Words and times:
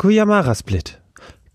Kuyamara 0.00 0.54
Split. 0.54 1.00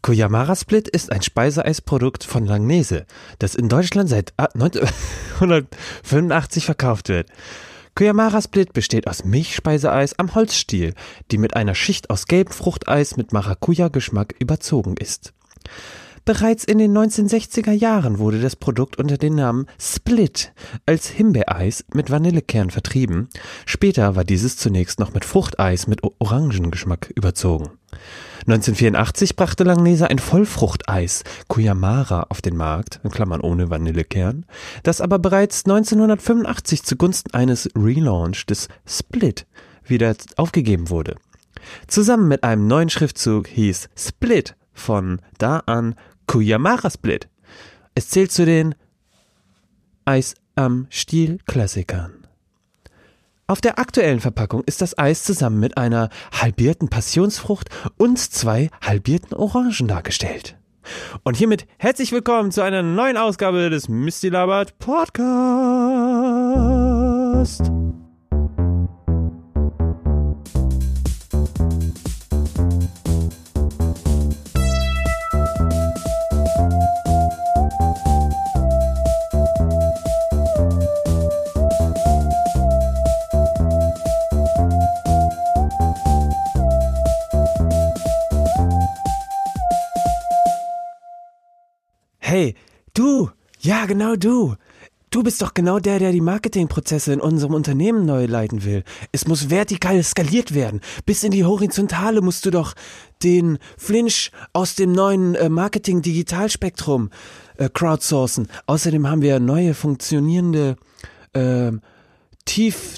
Kuyamara 0.02 0.58
Split 0.58 0.90
ist 0.90 1.14
ein 1.14 1.22
Speiseeisprodukt 1.22 2.26
von 2.26 2.46
Langnese, 2.46 3.06
das 3.40 3.56
in 3.56 3.70
Deutschland 3.70 4.10
seit 4.10 4.34
1985 4.38 6.66
verkauft 6.66 7.08
wird. 7.08 7.30
Kuyamara 7.96 8.42
Split 8.42 8.74
besteht 8.74 9.08
aus 9.08 9.24
Milchspeiseeis 9.24 10.20
am 10.20 10.36
Holzstiel, 10.36 10.94
die 11.32 11.38
mit 11.38 11.56
einer 11.56 11.74
Schicht 11.74 12.10
aus 12.10 12.26
gelbem 12.26 12.52
Fruchteis 12.52 13.16
mit 13.16 13.32
Maracuja-Geschmack 13.32 14.36
überzogen 14.40 14.98
ist. 14.98 15.32
Bereits 16.26 16.66
in 16.66 16.80
den 16.80 16.92
1960er 16.98 17.72
Jahren 17.72 18.20
wurde 18.20 18.42
das 18.42 18.58
Produkt 18.58 18.98
unter 18.98 19.18
dem 19.18 19.36
Namen 19.36 19.68
Split 19.80 20.52
als 20.86 21.08
Himbeereis 21.08 21.86
mit 21.94 22.10
Vanillekern 22.10 22.72
vertrieben. 22.72 23.30
Später 23.66 24.18
war 24.18 24.26
dieses 24.26 24.58
zunächst 24.58 25.00
noch 25.00 25.14
mit 25.14 25.24
Fruchteis 25.24 25.88
mit 25.88 26.02
Orangengeschmack 26.20 27.10
überzogen. 27.16 27.70
1984 28.46 29.38
brachte 29.38 29.64
Langnese 29.64 30.10
ein 30.10 30.20
Vollfruchteis, 30.20 31.24
Kuyamara, 31.48 32.28
auf 32.28 32.42
den 32.42 32.58
Markt, 32.58 33.00
in 33.04 33.10
Klammern 33.10 33.40
ohne 33.40 33.70
Vanillekern, 33.70 34.46
das 34.84 35.00
aber 35.00 35.18
bereits 35.18 35.66
1985 35.66 36.84
zugunsten 36.84 37.34
eines 37.34 37.70
Relaunch 37.76 38.46
des 38.46 38.68
Split 38.86 39.46
wieder 39.86 40.14
aufgegeben 40.36 40.90
wurde. 40.90 41.16
Zusammen 41.88 42.28
mit 42.28 42.44
einem 42.44 42.68
neuen 42.68 42.90
Schriftzug 42.90 43.48
hieß 43.48 43.88
Split 43.96 44.56
von 44.74 45.22
da 45.38 45.60
an 45.60 45.96
Kuyamara 46.28 46.90
Split. 46.90 47.30
Es 47.96 48.10
zählt 48.10 48.34
zu 48.34 48.46
den 48.46 48.76
Eis 50.04 50.36
am 50.56 50.88
Stiel 50.90 51.38
Klassikern. 51.46 52.23
Auf 53.46 53.60
der 53.60 53.78
aktuellen 53.78 54.22
Verpackung 54.22 54.64
ist 54.66 54.82
das 54.82 54.98
Eis 54.98 55.26
zusammen 55.26 55.60
mit 55.60 55.78
einer 55.78 56.10
halbierten 56.32 56.90
Passionsfrucht 56.90 57.68
und 57.98 58.18
zwei 58.18 58.70
halbierten 58.82 59.36
Orangen 59.36 59.90
dargestellt. 59.90 60.58
Und 61.24 61.36
hiermit 61.36 61.68
herzlich 61.78 62.14
willkommen 62.14 62.52
zu 62.52 62.62
einer 62.62 62.84
neuen 62.84 63.18
Ausgabe 63.18 63.70
des 63.70 63.90
Misty 63.90 64.30
Labert 64.30 64.80
Podcast. 64.80 65.04
Genau 93.86 94.16
du. 94.16 94.56
Du 95.14 95.22
bist 95.22 95.44
doch 95.44 95.54
genau 95.54 95.78
der, 95.78 96.00
der 96.00 96.12
die 96.12 96.22
Marketingprozesse 96.22 97.14
in 97.14 97.22
unserem 97.22 97.54
Unternehmen 97.54 98.04
neu 98.04 98.26
leiten 98.26 98.64
will. 98.64 98.84
Es 99.12 99.28
muss 99.28 99.52
vertikal 99.52 100.02
skaliert 100.02 100.56
werden. 100.56 100.82
Bis 101.06 101.24
in 101.24 101.30
die 101.30 101.46
Horizontale 101.46 102.22
musst 102.22 102.48
du 102.48 102.50
doch 102.50 102.74
den 103.22 103.60
Flinch 103.78 104.32
aus 104.54 104.74
dem 104.74 104.92
neuen 104.92 105.36
äh, 105.36 105.50
Marketing-Digitalspektrum 105.50 107.12
äh, 107.58 107.70
crowdsourcen. 107.72 108.48
Außerdem 108.66 109.08
haben 109.08 109.22
wir 109.22 109.40
neue 109.40 109.76
funktionierende 109.76 110.78
äh, 111.34 111.72
tief 112.46 112.98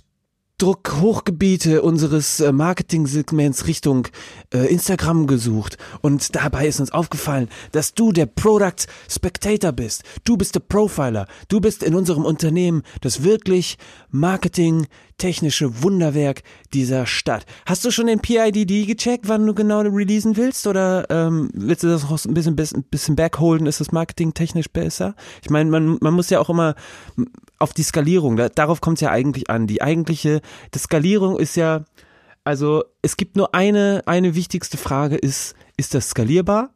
Druckhochgebiete 0.57 1.81
unseres 1.81 2.39
äh, 2.39 2.53
Marketing-Segments 2.53 3.67
Richtung 3.67 4.07
äh, 4.53 4.71
Instagram 4.71 5.27
gesucht 5.27 5.77
und 6.01 6.33
dabei 6.33 6.67
ist 6.67 6.79
uns 6.79 6.93
aufgefallen, 6.93 7.49
dass 7.73 7.93
du 7.93 8.13
der 8.13 8.25
Product 8.25 8.87
Spectator 9.09 9.73
bist. 9.73 10.03
Du 10.23 10.37
bist 10.37 10.55
der 10.55 10.61
Profiler. 10.61 11.27
Du 11.49 11.59
bist 11.59 11.83
in 11.83 11.93
unserem 11.93 12.23
Unternehmen 12.23 12.83
das 13.01 13.23
wirklich 13.23 13.77
Marketing-technische 14.11 15.83
Wunderwerk 15.83 16.43
dieser 16.73 17.05
Stadt. 17.05 17.45
Hast 17.65 17.83
du 17.83 17.91
schon 17.91 18.07
den 18.07 18.21
PIDD 18.21 18.87
gecheckt, 18.87 19.27
wann 19.27 19.45
du 19.45 19.53
genau 19.53 19.81
releasen 19.81 20.37
willst 20.37 20.67
oder 20.67 21.05
ähm, 21.09 21.49
willst 21.53 21.83
du 21.83 21.87
das 21.87 22.03
noch 22.03 22.25
ein 22.25 22.33
bisschen, 22.33 22.57
ein 22.57 22.83
bisschen 22.83 23.15
backholden? 23.17 23.67
Ist 23.67 23.81
das 23.81 23.91
Marketing-technisch 23.91 24.69
besser? 24.69 25.15
Ich 25.43 25.49
meine, 25.49 25.69
man, 25.69 25.97
man 25.99 26.13
muss 26.13 26.29
ja 26.29 26.39
auch 26.39 26.49
immer 26.49 26.75
auf 27.59 27.73
die 27.73 27.83
Skalierung, 27.83 28.35
da, 28.35 28.49
darauf 28.49 28.81
kommt 28.81 28.97
es 28.97 29.01
ja 29.01 29.11
eigentlich 29.11 29.49
an. 29.49 29.67
Die 29.67 29.81
eigentliche, 29.81 30.41
die 30.73 30.79
Skalierung 30.79 31.39
ist 31.39 31.55
ja, 31.55 31.85
also 32.43 32.83
es 33.01 33.17
gibt 33.17 33.35
nur 33.35 33.55
eine, 33.55 34.03
eine 34.05 34.35
wichtigste 34.35 34.77
Frage, 34.77 35.15
ist, 35.15 35.55
ist 35.77 35.93
das 35.93 36.09
skalierbar? 36.09 36.69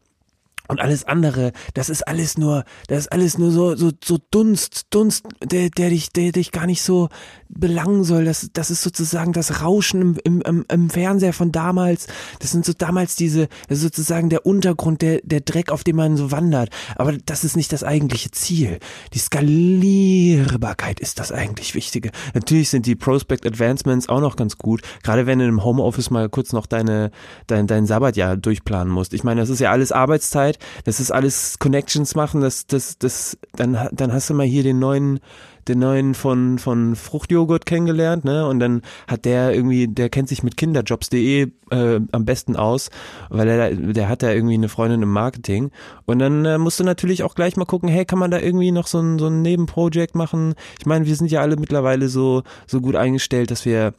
Und 0.69 0.80
alles 0.80 1.03
andere, 1.03 1.52
das 1.74 1.90
ist 1.90 2.07
alles 2.07 2.38
nur, 2.38 2.63
das 2.88 3.00
ist 3.00 3.12
alles 3.12 3.40
nur 3.40 3.50
so, 3.50 3.75
so, 3.75 3.90
so 4.03 4.19
Dunst, 4.30 4.85
Dunst, 4.91 5.25
der, 5.44 5.72
der 5.72 5.90
dich, 5.90 6.13
der 6.13 6.31
dich 6.31 6.52
gar 6.52 6.68
nicht 6.68 6.84
so 6.84 7.09
belangen 7.50 8.03
soll. 8.03 8.24
Das, 8.25 8.52
das 8.53 8.69
ist 8.69 8.84
sozusagen 8.84 9.34
das 9.34 9.63
Rauschen 9.63 10.19
im, 10.24 10.41
im, 10.41 10.66
im 10.69 10.90
Fernseher 10.91 11.34
von 11.34 11.52
damals. 11.52 12.06
Das 12.38 12.52
sind 12.52 12.66
so 12.66 12.74
damals 12.74 13.16
diese, 13.16 13.47
das 13.68 13.80
ist 13.80 13.84
sozusagen 13.84 14.30
der 14.30 14.46
Untergrund, 14.46 15.02
der, 15.02 15.22
der 15.24 15.41
Dreck, 15.41 15.72
auf 15.72 15.84
dem 15.84 15.96
man 15.96 16.18
so 16.18 16.31
wandert. 16.31 16.69
Aber 16.97 17.13
das 17.13 17.44
ist 17.44 17.57
nicht 17.57 17.74
das 17.74 17.84
eigentliche 17.84 18.30
Ziel. 18.30 18.78
Die 19.16 19.19
Skalierbarkeit 19.19 21.00
ist 21.00 21.18
das 21.18 21.31
eigentlich 21.31 21.74
Wichtige. 21.74 22.12
Natürlich 22.36 22.69
sind 22.69 22.86
die 22.86 22.96
Prospect 22.96 23.47
Advancements 23.47 24.07
auch 24.07 24.22
noch 24.22 24.36
ganz 24.36 24.59
gut. 24.59 24.84
Gerade 25.01 25.25
wenn 25.25 25.40
du 25.40 25.46
im 25.46 25.63
Homeoffice 25.63 26.12
mal 26.12 26.30
kurz 26.30 26.53
noch 26.53 26.68
deine, 26.68 27.09
dein, 27.47 27.66
dein 27.66 27.88
Sabbatjahr 27.88 28.38
durchplanen 28.38 28.94
musst. 28.94 29.16
Ich 29.16 29.24
meine, 29.24 29.41
das 29.41 29.50
ist 29.50 29.62
ja 29.62 29.72
alles 29.72 29.91
Arbeitszeit 29.91 30.59
das 30.84 31.00
ist 31.00 31.12
alles 31.12 31.59
Connections 31.59 32.16
machen, 32.16 32.42
das, 32.42 32.68
das, 32.68 32.97
das, 32.97 33.38
dann, 33.56 33.90
dann 33.92 34.14
hast 34.14 34.30
du 34.30 34.34
mal 34.34 34.46
hier 34.46 34.64
den 34.64 34.80
neuen, 34.80 35.20
den 35.68 35.80
neuen 35.80 36.16
von, 36.16 36.58
von 36.58 36.96
Fruchtjoghurt 36.96 37.66
kennengelernt, 37.66 38.25
ne? 38.25 38.47
Und 38.47 38.59
dann 38.59 38.81
hat 39.08 39.25
der 39.25 39.53
irgendwie, 39.53 39.88
der 39.88 40.09
kennt 40.09 40.28
sich 40.28 40.44
mit 40.44 40.58
kinderjobs.de 40.58 41.52
äh, 41.69 42.00
am 42.12 42.25
besten 42.25 42.56
aus, 42.56 42.90
weil 43.30 43.48
er, 43.48 43.75
der 43.75 44.09
hat 44.09 44.24
da 44.24 44.31
irgendwie 44.31 44.56
eine 44.56 44.69
Freundin 44.69 45.03
im 45.03 45.12
Marketing. 45.12 45.72
Und 46.06 46.19
dann 46.19 46.44
äh, 46.46 46.58
musst 46.58 46.80
du 46.80 46.84
natürlich 46.84 47.24
auch 47.24 47.36
gleich 47.36 47.56
mal 47.56 47.66
gucken, 47.66 47.90
hey, 47.90 48.06
kann 48.06 48.19
man 48.19 48.31
da 48.31 48.40
irgendwie 48.40 48.72
noch 48.72 48.88
so 48.88 49.00
ein, 49.00 49.19
so 49.19 49.28
ein 49.28 49.42
Nebenprojekt 49.42 50.16
machen? 50.16 50.56
Ich 50.80 50.86
meine, 50.86 51.06
wir 51.06 51.16
sind 51.16 51.31
ja 51.31 51.42
alle 51.42 51.56
mittlerweile 51.56 52.09
so, 52.09 52.44
so 52.66 52.81
gut 52.81 52.96
eingestellt, 52.96 53.52
dass 53.52 53.66
wir 53.66 53.94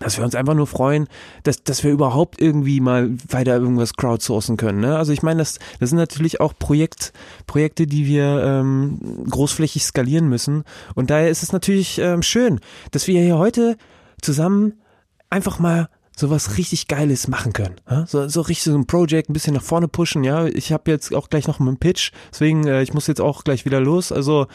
dass 0.00 0.16
wir 0.16 0.24
uns 0.24 0.34
einfach 0.34 0.54
nur 0.54 0.66
freuen, 0.66 1.08
dass, 1.42 1.62
dass 1.62 1.84
wir 1.84 1.90
überhaupt 1.90 2.40
irgendwie 2.40 2.80
mal 2.80 3.10
weiter 3.28 3.56
irgendwas 3.56 3.94
crowdsourcen 3.94 4.56
können. 4.56 4.80
Ne? 4.80 4.96
Also 4.96 5.12
ich 5.12 5.22
meine, 5.22 5.38
das, 5.38 5.58
das 5.80 5.90
sind 5.90 5.98
natürlich 5.98 6.40
auch 6.40 6.54
Projekt, 6.58 7.12
Projekte, 7.46 7.86
die 7.86 8.06
wir 8.06 8.42
ähm, 8.44 9.24
großflächig 9.28 9.84
skalieren 9.84 10.28
müssen. 10.28 10.64
Und 10.94 11.10
daher 11.10 11.30
ist 11.30 11.42
es 11.42 11.52
natürlich 11.52 11.98
ähm, 11.98 12.22
schön, 12.22 12.60
dass 12.90 13.06
wir 13.06 13.20
hier 13.20 13.38
heute 13.38 13.76
zusammen 14.20 14.74
einfach 15.30 15.58
mal 15.58 15.88
sowas 16.18 16.58
richtig 16.58 16.88
Geiles 16.88 17.28
machen 17.28 17.52
können. 17.52 17.76
Ja? 17.88 18.06
So, 18.06 18.28
so 18.28 18.40
richtig 18.40 18.64
so 18.64 18.76
ein 18.76 18.86
Projekt 18.86 19.30
ein 19.30 19.32
bisschen 19.32 19.54
nach 19.54 19.62
vorne 19.62 19.88
pushen. 19.88 20.24
Ja, 20.24 20.46
ich 20.46 20.72
habe 20.72 20.90
jetzt 20.90 21.14
auch 21.14 21.30
gleich 21.30 21.46
noch 21.46 21.60
einen 21.60 21.78
Pitch, 21.78 22.10
deswegen 22.32 22.66
äh, 22.66 22.82
ich 22.82 22.92
muss 22.92 23.06
jetzt 23.06 23.20
auch 23.20 23.44
gleich 23.44 23.64
wieder 23.64 23.80
los. 23.80 24.10
Also 24.10 24.46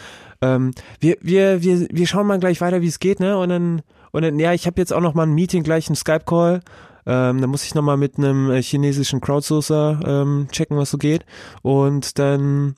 ähm, 0.41 0.71
wir 0.99 1.17
wir 1.21 1.63
wir 1.63 1.87
wir 1.89 2.07
schauen 2.07 2.27
mal 2.27 2.39
gleich 2.39 2.59
weiter, 2.59 2.81
wie 2.81 2.87
es 2.87 2.99
geht, 2.99 3.19
ne? 3.19 3.37
Und 3.37 3.49
dann 3.49 3.81
und 4.13 4.22
dann, 4.22 4.40
ja, 4.40 4.53
ich 4.53 4.66
habe 4.68 4.79
jetzt 4.79 4.94
auch 4.94 5.01
noch 5.01 5.16
mal 5.16 5.24
ein 5.24 5.34
Meeting, 5.34 5.63
gleich 5.63 5.88
einen 5.88 5.96
Skype-Call. 5.96 6.62
Ähm, 7.06 7.41
da 7.41 7.47
muss 7.47 7.66
ich 7.66 7.75
noch 7.75 7.81
mal 7.81 7.97
mit 7.97 8.18
einem 8.18 8.50
äh, 8.50 8.62
chinesischen 8.62 9.19
Crowdsourcer 9.19 10.00
ähm, 10.06 10.47
checken, 10.51 10.78
was 10.78 10.91
so 10.91 10.97
geht. 10.97 11.25
Und 11.62 12.18
dann 12.18 12.75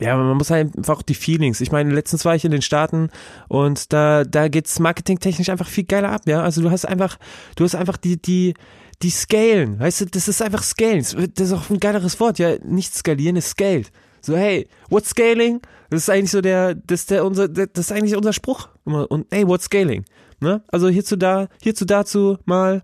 ja, 0.00 0.16
man 0.16 0.36
muss 0.36 0.50
halt 0.50 0.76
einfach 0.76 1.02
die 1.02 1.14
Feelings. 1.14 1.60
Ich 1.60 1.70
meine, 1.70 1.92
letztens 1.92 2.24
war 2.24 2.34
ich 2.34 2.44
in 2.44 2.50
den 2.50 2.62
Staaten 2.62 3.10
und 3.46 3.92
da, 3.92 4.24
da 4.24 4.48
geht's 4.48 4.80
marketingtechnisch 4.80 5.50
einfach 5.50 5.68
viel 5.68 5.84
geiler 5.84 6.10
ab, 6.10 6.22
ja. 6.26 6.42
Also 6.42 6.62
du 6.62 6.70
hast 6.70 6.84
einfach, 6.84 7.16
du 7.54 7.62
hast 7.64 7.76
einfach 7.76 7.96
die, 7.96 8.20
die, 8.20 8.54
die 9.02 9.10
Scalen, 9.10 9.78
weißt 9.78 10.00
du, 10.00 10.06
das 10.06 10.26
ist 10.26 10.42
einfach 10.42 10.64
Scalen. 10.64 11.04
Das 11.34 11.46
ist 11.46 11.52
auch 11.52 11.70
ein 11.70 11.78
geileres 11.78 12.18
Wort, 12.18 12.40
ja. 12.40 12.56
Nicht 12.64 12.92
skalieren, 12.94 13.36
ist 13.36 13.50
scaled. 13.50 13.92
So, 14.20 14.36
hey, 14.36 14.66
what's 14.88 15.10
scaling? 15.10 15.60
Das 15.90 16.02
ist 16.02 16.10
eigentlich 16.10 16.30
so 16.30 16.40
der, 16.40 16.74
das 16.74 17.02
ist 17.02 17.10
der, 17.10 17.24
unser, 17.24 17.46
das 17.46 17.68
ist 17.76 17.92
eigentlich 17.92 18.16
unser 18.16 18.32
Spruch. 18.32 18.70
Und 18.84 19.26
hey, 19.30 19.46
what's 19.46 19.66
scaling? 19.66 20.04
Ne? 20.40 20.62
Also 20.68 20.88
hierzu 20.88 21.16
da, 21.16 21.48
hierzu 21.62 21.84
dazu 21.84 22.38
mal, 22.44 22.82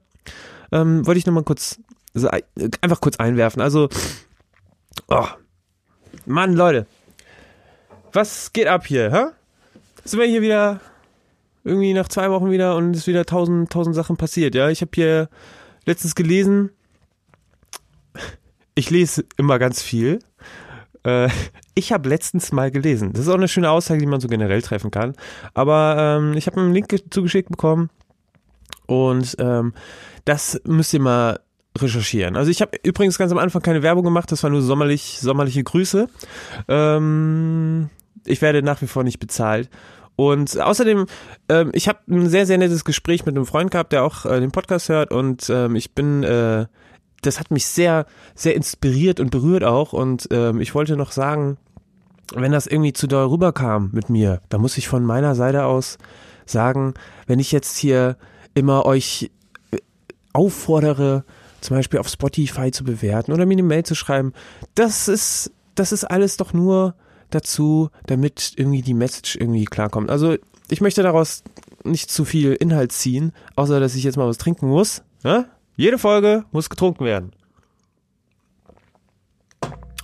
ähm, 0.73 1.07
wollte 1.07 1.19
ich 1.19 1.27
nochmal 1.27 1.45
kurz, 1.45 1.81
also 2.15 2.29
einfach 2.81 3.01
kurz 3.01 3.17
einwerfen. 3.17 3.61
Also, 3.63 3.89
oh, 5.09 5.27
Mann, 6.27 6.55
Leute, 6.55 6.87
was 8.13 8.53
geht 8.53 8.67
ab 8.67 8.87
hier, 8.87 9.13
hä? 9.13 9.27
Sind 10.05 10.21
wir 10.21 10.27
hier 10.27 10.43
wieder 10.43 10.81
irgendwie 11.65 11.93
nach 11.93 12.09
zwei 12.09 12.31
Wochen 12.31 12.51
wieder 12.51 12.77
und 12.77 12.93
es 12.93 13.03
ist 13.03 13.07
wieder 13.07 13.27
tausend, 13.27 13.71
tausend 13.71 13.95
Sachen 13.95 14.17
passiert, 14.17 14.55
ja? 14.55 14.71
Ich 14.71 14.81
habe 14.81 14.91
hier 14.95 15.29
letztens 15.85 16.15
gelesen, 16.15 16.71
ich 18.75 18.91
lese 18.91 19.25
immer 19.37 19.59
ganz 19.59 19.83
viel 19.83 20.21
äh, 21.05 21.29
ich 21.75 21.93
habe 21.93 22.09
letztens 22.09 22.53
mal 22.53 22.71
gelesen. 22.71 23.13
Das 23.13 23.23
ist 23.23 23.29
auch 23.29 23.35
eine 23.35 23.49
schöne 23.49 23.71
Aussage, 23.71 24.01
die 24.01 24.07
man 24.07 24.21
so 24.21 24.29
generell 24.29 24.63
treffen 24.63 24.91
kann. 24.91 25.15
Aber 25.55 25.97
ähm, 25.99 26.35
ich 26.37 26.47
habe 26.47 26.61
einen 26.61 26.75
Link 26.75 26.89
zugeschickt 27.11 27.51
bekommen 27.51 27.91
und 28.87 29.37
ähm, 29.39 29.73
das 30.25 30.61
müsst 30.65 30.93
ihr 30.95 31.01
mal 31.01 31.41
recherchieren. 31.79 32.37
Also 32.37 32.51
ich 32.51 32.61
habe 32.61 32.79
übrigens 32.83 33.19
ganz 33.19 33.33
am 33.33 33.39
Anfang 33.39 33.63
keine 33.63 33.83
Werbung 33.83 34.05
gemacht, 34.05 34.31
das 34.33 34.43
war 34.43 34.51
nur 34.51 34.63
sommerlich, 34.63 35.19
sommerliche 35.21 35.63
Grüße. 35.63 36.09
Ähm, 36.69 37.91
ich 38.27 38.43
werde 38.43 38.63
nach 38.63 38.83
wie 38.83 38.87
vor 38.87 39.05
nicht 39.05 39.21
bezahlt. 39.21 39.71
Und 40.17 40.61
außerdem, 40.61 41.07
ähm, 41.49 41.71
ich 41.73 41.89
habe 41.89 42.01
ein 42.09 42.29
sehr, 42.29 42.45
sehr 42.45 42.59
nettes 42.59 42.85
Gespräch 42.85 43.25
mit 43.25 43.37
einem 43.37 43.47
Freund 43.47 43.71
gehabt, 43.71 43.93
der 43.93 44.05
auch 44.05 44.27
äh, 44.27 44.41
den 44.41 44.51
Podcast 44.51 44.89
hört 44.89 45.13
und 45.13 45.49
ähm, 45.49 45.77
ich 45.77 45.95
bin, 45.95 46.25
äh, 46.25 46.67
das 47.23 47.41
hat 47.41 47.51
mich 47.51 47.67
sehr, 47.67 48.07
sehr 48.35 48.55
inspiriert 48.55 49.21
und 49.21 49.31
berührt 49.31 49.65
auch 49.65 49.93
und 49.93 50.29
ähm, 50.31 50.61
ich 50.61 50.75
wollte 50.75 50.97
noch 50.97 51.13
sagen, 51.13 51.59
wenn 52.35 52.53
das 52.53 52.67
irgendwie 52.67 52.93
zu 52.93 53.07
doll 53.07 53.27
rüberkam 53.27 53.91
mit 53.93 54.09
mir, 54.09 54.41
da 54.49 54.59
muss 54.59 54.79
ich 54.79 54.89
von 54.89 55.05
meiner 55.05 55.35
Seite 55.35 55.65
aus 55.65 55.99
sagen, 56.47 56.95
wenn 57.27 57.39
ich 57.39 57.53
jetzt 57.53 57.77
hier 57.77 58.17
immer 58.55 58.87
euch 58.87 59.31
äh, 59.71 59.79
auffordere, 60.33 61.25
zum 61.61 61.77
Beispiel 61.77 62.01
auf 62.01 62.09
Spotify 62.09 62.71
zu 62.71 62.85
bewerten 62.85 63.33
oder 63.33 63.47
mir 63.47 63.55
eine 63.55 63.63
Mail 63.63 63.85
zu 63.85 63.95
schreiben, 63.95 64.33
das 64.75 65.09
ist, 65.09 65.53
das 65.75 65.93
ist 65.93 66.05
alles 66.05 66.37
doch 66.37 66.53
nur 66.53 66.95
dazu, 67.31 67.91
damit 68.07 68.55
irgendwie 68.57 68.83
die 68.83 68.95
Message 68.95 69.37
irgendwie 69.37 69.65
klarkommt. 69.65 70.11
Also 70.11 70.37
ich 70.69 70.81
möchte 70.81 71.03
daraus 71.03 71.43
nicht 71.85 72.11
zu 72.11 72.25
viel 72.25 72.53
Inhalt 72.53 72.93
ziehen, 72.93 73.33
außer 73.57 73.81
dass 73.81 73.95
ich 73.95 74.05
jetzt 74.05 74.17
mal 74.17 74.29
was 74.29 74.39
trinken 74.39 74.69
muss. 74.69 75.03
Ja? 75.23 75.47
Jede 75.81 75.97
Folge 75.97 76.45
muss 76.53 76.69
getrunken 76.69 77.07
werden. 77.07 77.33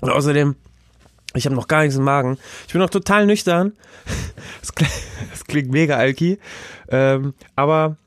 Und 0.00 0.08
außerdem, 0.08 0.56
ich 1.34 1.44
habe 1.44 1.54
noch 1.54 1.68
gar 1.68 1.82
nichts 1.82 1.96
im 1.96 2.02
Magen. 2.02 2.38
Ich 2.66 2.72
bin 2.72 2.80
noch 2.80 2.88
total 2.88 3.26
nüchtern. 3.26 3.74
Das 4.60 4.74
klingt, 4.74 4.92
das 5.30 5.44
klingt 5.44 5.70
mega 5.70 5.96
alki. 5.96 6.38
Ähm, 6.88 7.34
aber 7.56 7.98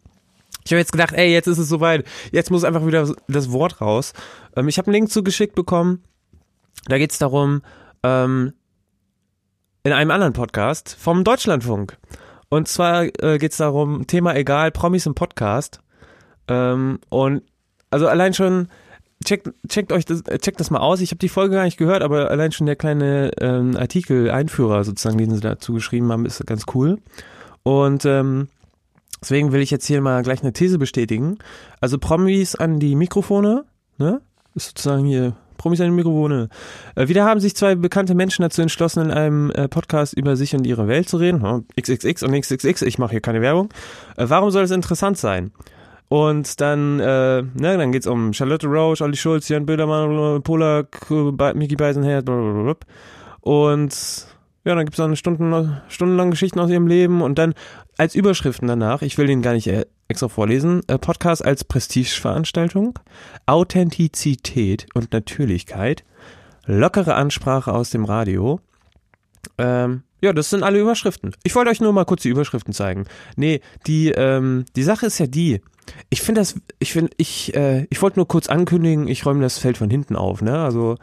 ich 0.65 0.71
habe 0.71 0.79
jetzt 0.79 0.91
gedacht, 0.91 1.13
ey, 1.13 1.31
jetzt 1.31 1.47
ist 1.47 1.59
es 1.59 1.69
soweit. 1.69 2.05
Jetzt 2.31 2.49
muss 2.49 2.63
einfach 2.63 2.85
wieder 2.85 3.07
das 3.27 3.51
Wort 3.51 3.81
raus. 3.81 4.13
Ähm, 4.55 4.67
ich 4.67 4.77
habe 4.77 4.87
einen 4.87 4.93
Link 4.93 5.11
zugeschickt 5.11 5.53
bekommen. 5.53 6.03
Da 6.87 6.97
geht 6.97 7.11
es 7.11 7.19
darum, 7.19 7.61
ähm, 8.03 8.53
in 9.83 9.91
einem 9.91 10.11
anderen 10.11 10.33
Podcast 10.33 10.95
vom 10.99 11.23
Deutschlandfunk. 11.23 11.97
Und 12.49 12.67
zwar 12.67 13.03
äh, 13.03 13.37
geht 13.37 13.51
es 13.51 13.57
darum, 13.57 14.07
Thema 14.07 14.35
egal, 14.35 14.71
Promis 14.71 15.05
im 15.05 15.13
Podcast. 15.13 15.81
Ähm, 16.47 16.99
und 17.09 17.43
also 17.89 18.07
allein 18.07 18.33
schon, 18.33 18.67
checkt, 19.25 19.49
checkt 19.67 19.91
euch 19.91 20.05
das, 20.05 20.23
checkt 20.23 20.59
das 20.59 20.71
mal 20.71 20.79
aus. 20.79 21.01
Ich 21.01 21.11
habe 21.11 21.19
die 21.19 21.29
Folge 21.29 21.55
gar 21.55 21.65
nicht 21.65 21.77
gehört, 21.77 22.03
aber 22.03 22.29
allein 22.29 22.51
schon 22.51 22.67
der 22.67 22.75
kleine 22.75 23.31
ähm, 23.39 23.75
Artikel, 23.77 24.29
Einführer 24.31 24.83
sozusagen, 24.83 25.17
den 25.17 25.31
sie 25.31 25.41
dazu 25.41 25.73
geschrieben 25.73 26.11
haben, 26.11 26.25
ist 26.25 26.45
ganz 26.45 26.65
cool. 26.73 26.99
Und 27.63 28.05
ähm, 28.05 28.47
deswegen 29.21 29.51
will 29.51 29.61
ich 29.61 29.71
jetzt 29.71 29.85
hier 29.85 30.01
mal 30.01 30.23
gleich 30.23 30.41
eine 30.41 30.53
These 30.53 30.77
bestätigen. 30.77 31.37
Also 31.81 31.97
Promis 31.97 32.55
an 32.55 32.79
die 32.79 32.95
Mikrofone, 32.95 33.65
ne? 33.97 34.21
Ist 34.55 34.69
sozusagen 34.69 35.05
hier 35.05 35.35
Promis 35.57 35.81
an 35.81 35.87
die 35.87 35.95
Mikrofone. 35.95 36.49
Äh, 36.95 37.07
wieder 37.07 37.25
haben 37.25 37.39
sich 37.39 37.55
zwei 37.55 37.75
bekannte 37.75 38.15
Menschen 38.15 38.41
dazu 38.41 38.61
entschlossen, 38.61 39.03
in 39.03 39.11
einem 39.11 39.51
äh, 39.51 39.67
Podcast 39.67 40.13
über 40.13 40.35
sich 40.35 40.55
und 40.55 40.65
ihre 40.65 40.87
Welt 40.87 41.09
zu 41.09 41.17
reden. 41.17 41.65
XXX 41.79 42.23
und 42.23 42.39
XXX, 42.39 42.81
ich 42.83 42.97
mache 42.97 43.11
hier 43.11 43.21
keine 43.21 43.41
Werbung. 43.41 43.69
Äh, 44.17 44.25
warum 44.27 44.49
soll 44.49 44.63
es 44.63 44.71
interessant 44.71 45.17
sein? 45.17 45.51
Und 46.09 46.59
dann, 46.59 46.99
äh, 46.99 47.43
ne, 47.43 47.77
dann 47.77 47.91
geht's 47.91 48.07
um 48.07 48.33
Charlotte 48.33 48.67
Roche, 48.67 49.03
Olli 49.03 49.15
Schulz, 49.15 49.47
Jan 49.47 49.67
Böhmermann, 49.67 50.41
Polak, 50.41 51.09
Mickey 51.53 51.75
Beisenherz, 51.75 52.25
blablabla. 52.25 52.75
Und 53.41 54.27
ja, 54.65 54.75
dann 54.75 54.85
gibt's 54.85 54.99
eine 54.99 55.15
Stunden, 55.15 55.81
stundenlang 55.87 56.31
Geschichten 56.31 56.59
aus 56.59 56.69
ihrem 56.69 56.87
Leben 56.87 57.21
und 57.21 57.37
dann 57.37 57.53
als 57.97 58.15
Überschriften 58.15 58.67
danach, 58.67 59.01
ich 59.03 59.17
will 59.17 59.27
den 59.27 59.41
gar 59.41 59.53
nicht 59.53 59.67
äh, 59.67 59.85
extra 60.07 60.27
vorlesen, 60.27 60.81
äh, 60.87 60.97
Podcast 60.97 61.45
als 61.45 61.63
Prestigeveranstaltung, 61.63 62.97
Authentizität 63.45 64.87
und 64.95 65.13
Natürlichkeit, 65.13 66.03
lockere 66.65 67.15
Ansprache 67.15 67.71
aus 67.71 67.91
dem 67.91 68.05
Radio. 68.05 68.59
Ähm, 69.57 70.03
ja, 70.21 70.33
das 70.33 70.49
sind 70.49 70.63
alle 70.63 70.79
Überschriften. 70.79 71.33
Ich 71.43 71.55
wollte 71.55 71.71
euch 71.71 71.81
nur 71.81 71.93
mal 71.93 72.05
kurz 72.05 72.23
die 72.23 72.29
Überschriften 72.29 72.73
zeigen. 72.73 73.05
Nee, 73.35 73.61
die, 73.87 74.09
ähm, 74.09 74.65
die 74.75 74.83
Sache 74.83 75.05
ist 75.05 75.19
ja 75.19 75.27
die, 75.27 75.61
ich 76.09 76.21
finde 76.21 76.41
das, 76.41 76.55
ich 76.79 76.93
finde, 76.93 77.11
ich, 77.17 77.55
äh, 77.55 77.87
ich 77.89 78.01
wollte 78.01 78.19
nur 78.19 78.27
kurz 78.27 78.47
ankündigen, 78.47 79.07
ich 79.07 79.25
räume 79.25 79.41
das 79.41 79.57
Feld 79.57 79.77
von 79.77 79.89
hinten 79.89 80.15
auf, 80.15 80.41
ne? 80.41 80.59
Also 80.59 80.97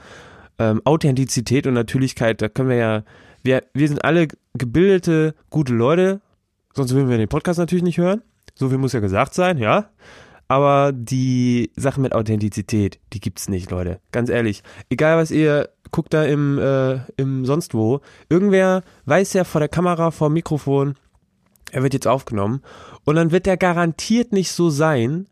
ähm, 0.59 0.81
Authentizität 0.85 1.67
und 1.67 1.75
Natürlichkeit, 1.75 2.41
da 2.41 2.49
können 2.49 2.69
wir 2.69 2.77
ja, 2.77 3.03
wir, 3.43 3.65
wir 3.75 3.89
sind 3.89 4.05
alle 4.05 4.29
gebildete, 4.55 5.35
gute 5.51 5.75
Leute, 5.75 6.21
sonst 6.75 6.95
würden 6.95 7.09
wir 7.09 7.19
den 7.19 7.29
Podcast 7.29 7.59
natürlich 7.59 7.85
nicht 7.85 7.99
hören. 7.99 8.23
So 8.55 8.69
viel 8.69 8.79
muss 8.79 8.93
ja 8.93 9.01
gesagt 9.01 9.35
sein, 9.35 9.59
ja. 9.59 9.91
Aber 10.49 10.93
die 10.93 11.73
Sache 11.77 12.01
mit 12.01 12.13
Authentizität, 12.13 13.01
die 13.13 13.21
gibt's 13.21 13.49
nicht, 13.49 13.71
Leute. 13.71 14.01
Ganz 14.13 14.31
ehrlich. 14.31 14.63
Egal 14.89 15.17
was 15.17 15.31
ihr 15.31 15.71
guckt 15.91 16.15
da 16.15 16.25
im, 16.25 16.59
äh, 16.59 17.01
im 17.17 17.45
sonst 17.45 17.75
wo. 17.75 18.01
Irgendwer 18.29 18.83
weiß 19.07 19.33
ja 19.33 19.45
vor 19.45 19.61
der 19.61 19.69
Kamera, 19.69 20.11
vor 20.11 20.29
dem 20.29 20.35
Mikrofon, 20.35 20.95
er 21.73 21.83
wird 21.83 21.95
jetzt 21.95 22.07
aufgenommen. 22.07 22.63
Und 23.05 23.17
dann 23.17 23.31
wird 23.33 23.47
er 23.47 23.57
garantiert 23.57 24.33
nicht 24.33 24.53
so 24.53 24.71
sein, 24.71 25.27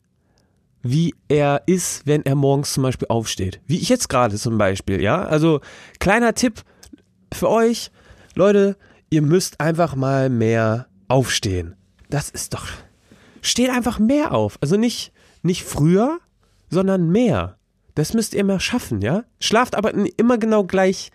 wie 0.82 1.14
er 1.28 1.62
ist, 1.66 2.06
wenn 2.06 2.24
er 2.26 2.34
morgens 2.34 2.74
zum 2.74 2.82
Beispiel 2.82 3.08
aufsteht. 3.08 3.60
Wie 3.66 3.78
ich 3.78 3.88
jetzt 3.88 4.08
gerade 4.08 4.36
zum 4.36 4.58
Beispiel, 4.58 5.00
ja. 5.00 5.22
Also 5.24 5.60
kleiner 5.98 6.34
Tipp 6.34 6.62
für 7.32 7.48
euch, 7.48 7.90
Leute, 8.34 8.76
ihr 9.10 9.22
müsst 9.22 9.60
einfach 9.60 9.96
mal 9.96 10.28
mehr 10.28 10.86
aufstehen. 11.08 11.76
Das 12.10 12.28
ist 12.30 12.52
doch. 12.52 12.66
Steht 13.44 13.68
einfach 13.68 13.98
mehr 13.98 14.32
auf. 14.32 14.56
Also 14.62 14.78
nicht, 14.78 15.12
nicht 15.42 15.64
früher, 15.64 16.18
sondern 16.70 17.10
mehr. 17.10 17.58
Das 17.94 18.14
müsst 18.14 18.32
ihr 18.32 18.42
mal 18.42 18.58
schaffen, 18.58 19.02
ja? 19.02 19.24
Schlaft 19.38 19.76
aber 19.76 19.92
immer 19.92 20.38
genau 20.38 20.64
gleich 20.64 21.10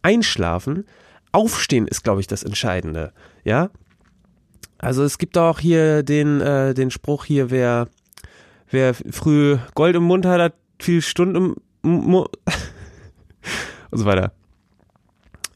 einschlafen. 0.00 0.86
Aufstehen 1.32 1.86
ist, 1.86 2.04
glaube 2.04 2.22
ich, 2.22 2.26
das 2.26 2.42
Entscheidende, 2.42 3.12
ja? 3.44 3.68
Also 4.78 5.04
es 5.04 5.18
gibt 5.18 5.36
auch 5.36 5.60
hier 5.60 6.02
den, 6.02 6.40
äh, 6.40 6.72
den 6.72 6.90
Spruch 6.90 7.26
hier, 7.26 7.50
wer, 7.50 7.88
wer 8.70 8.94
früh 8.94 9.58
Gold 9.74 9.94
im 9.94 10.04
Mund 10.04 10.24
hat, 10.24 10.40
hat 10.40 10.54
viel 10.80 11.02
Stunden 11.02 11.54
im 11.82 11.90
Mund 11.90 12.30
und 13.90 13.98
so 13.98 14.06
weiter. 14.06 14.32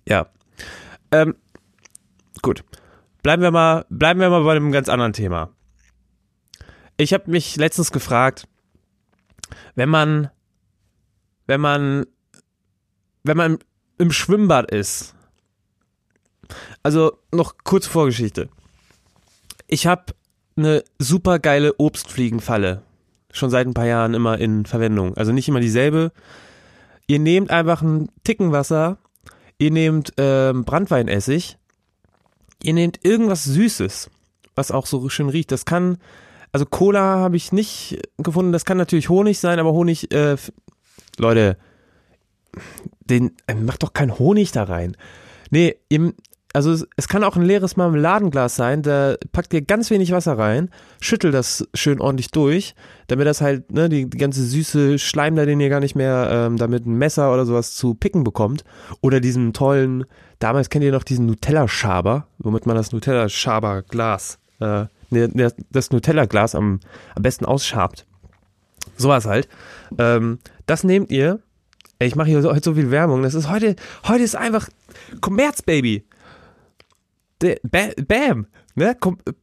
Ja. 0.06 0.26
Ähm, 1.10 1.36
gut. 2.42 2.64
Bleiben 3.22 3.42
wir 3.42 3.50
mal, 3.50 3.86
bleiben 3.88 4.20
wir 4.20 4.28
mal 4.28 4.44
bei 4.44 4.56
einem 4.56 4.72
ganz 4.72 4.90
anderen 4.90 5.14
Thema. 5.14 5.50
Ich 7.00 7.14
habe 7.14 7.30
mich 7.30 7.56
letztens 7.56 7.92
gefragt, 7.92 8.46
wenn 9.74 9.88
man, 9.88 10.28
wenn 11.46 11.58
man, 11.58 12.04
wenn 13.22 13.38
man 13.38 13.58
im 13.96 14.12
Schwimmbad 14.12 14.70
ist, 14.70 15.14
also 16.82 17.16
noch 17.32 17.54
kurz 17.64 17.86
Vorgeschichte. 17.86 18.50
Ich 19.66 19.86
habe 19.86 20.12
eine 20.56 20.84
super 20.98 21.38
geile 21.38 21.72
Obstfliegenfalle. 21.78 22.82
Schon 23.32 23.48
seit 23.48 23.66
ein 23.66 23.72
paar 23.72 23.86
Jahren 23.86 24.12
immer 24.12 24.36
in 24.36 24.66
Verwendung. 24.66 25.16
Also 25.16 25.32
nicht 25.32 25.48
immer 25.48 25.60
dieselbe. 25.60 26.12
Ihr 27.06 27.18
nehmt 27.18 27.50
einfach 27.50 27.80
einen 27.80 28.10
Ticken 28.24 28.52
Wasser, 28.52 28.98
ihr 29.56 29.70
nehmt 29.70 30.12
ähm, 30.18 30.66
Brandweinessig, 30.66 31.56
ihr 32.62 32.74
nehmt 32.74 33.02
irgendwas 33.06 33.44
Süßes, 33.44 34.10
was 34.54 34.70
auch 34.70 34.84
so 34.84 35.08
schön 35.08 35.30
riecht. 35.30 35.50
Das 35.50 35.64
kann, 35.64 35.96
also 36.52 36.66
Cola 36.66 37.00
habe 37.00 37.36
ich 37.36 37.52
nicht 37.52 38.00
gefunden, 38.18 38.52
das 38.52 38.64
kann 38.64 38.76
natürlich 38.76 39.08
Honig 39.08 39.38
sein, 39.38 39.58
aber 39.58 39.72
Honig, 39.72 40.12
äh, 40.12 40.36
Leute, 41.18 41.56
den, 43.00 43.32
äh, 43.46 43.54
macht 43.54 43.82
doch 43.82 43.92
kein 43.92 44.18
Honig 44.18 44.52
da 44.52 44.64
rein. 44.64 44.96
Nee, 45.50 45.76
ihr, 45.88 46.12
also 46.52 46.72
es, 46.72 46.86
es, 46.96 47.08
kann 47.08 47.22
auch 47.22 47.36
ein 47.36 47.44
leeres 47.44 47.76
Marmeladenglas 47.76 48.56
sein, 48.56 48.82
da 48.82 49.14
packt 49.32 49.54
ihr 49.54 49.62
ganz 49.62 49.90
wenig 49.90 50.10
Wasser 50.10 50.36
rein, 50.36 50.70
schüttelt 51.00 51.34
das 51.34 51.68
schön 51.74 52.00
ordentlich 52.00 52.30
durch, 52.30 52.74
damit 53.06 53.26
das 53.26 53.40
halt, 53.40 53.70
ne, 53.72 53.88
die, 53.88 54.08
die 54.08 54.18
ganze 54.18 54.44
süße 54.44 54.98
Schleim 54.98 55.36
da, 55.36 55.46
den 55.46 55.60
ihr 55.60 55.68
gar 55.68 55.80
nicht 55.80 55.94
mehr 55.94 56.28
ähm, 56.32 56.56
damit 56.56 56.86
ein 56.86 56.98
Messer 56.98 57.32
oder 57.32 57.46
sowas 57.46 57.74
zu 57.74 57.94
picken 57.94 58.24
bekommt. 58.24 58.64
Oder 59.00 59.20
diesen 59.20 59.52
tollen, 59.52 60.04
damals 60.40 60.70
kennt 60.70 60.84
ihr 60.84 60.92
noch 60.92 61.04
diesen 61.04 61.26
Nutella-Schaber, 61.26 62.26
womit 62.38 62.66
man 62.66 62.76
das 62.76 62.92
Nutella-Schaber-Glas, 62.92 64.38
äh, 64.58 64.86
ne, 65.10 65.52
das 65.70 65.90
Nutella-Glas 65.90 66.54
am, 66.54 66.80
am 67.14 67.22
besten 67.22 67.44
ausschabt. 67.44 68.06
Sowas 68.96 69.26
halt. 69.26 69.48
Ähm, 69.98 70.38
das 70.66 70.84
nehmt 70.84 71.10
ihr. 71.10 71.40
Ich 71.98 72.16
mache 72.16 72.28
hier 72.28 72.42
heute 72.42 72.64
so 72.64 72.74
viel 72.74 72.90
Werbung. 72.90 73.22
Das 73.22 73.34
ist 73.34 73.50
heute, 73.50 73.76
heute 74.06 74.22
ist 74.22 74.36
einfach 74.36 74.68
Kommerz, 75.20 75.62
Baby. 75.62 76.06
Bam, 77.62 78.46
ne? 78.74 78.96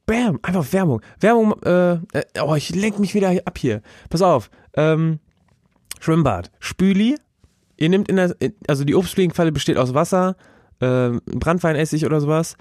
Bam, 0.06 0.40
einfach 0.42 0.74
Werbung. 0.74 1.02
Werbung, 1.20 1.62
äh, 1.64 1.94
äh, 1.94 2.24
oh, 2.42 2.56
ich 2.56 2.70
lenke 2.76 3.02
mich 3.02 3.14
wieder 3.14 3.32
ab 3.46 3.58
hier. 3.58 3.82
Pass 4.10 4.22
auf, 4.22 4.50
ähm, 4.76 5.20
Schwimmbad, 6.00 6.52
Spüli, 6.60 7.18
ihr 7.78 7.90
nehmt 7.90 8.08
in 8.08 8.18
der, 8.18 8.36
also 8.68 8.84
die 8.84 8.96
Obstfliegenfalle 8.96 9.52
besteht 9.52 9.78
aus 9.78 9.96
Wasser, 9.96 10.36
äh, 10.80 11.10
Brandweinessig 11.26 12.06
oder 12.06 12.22
sowas 12.22 12.56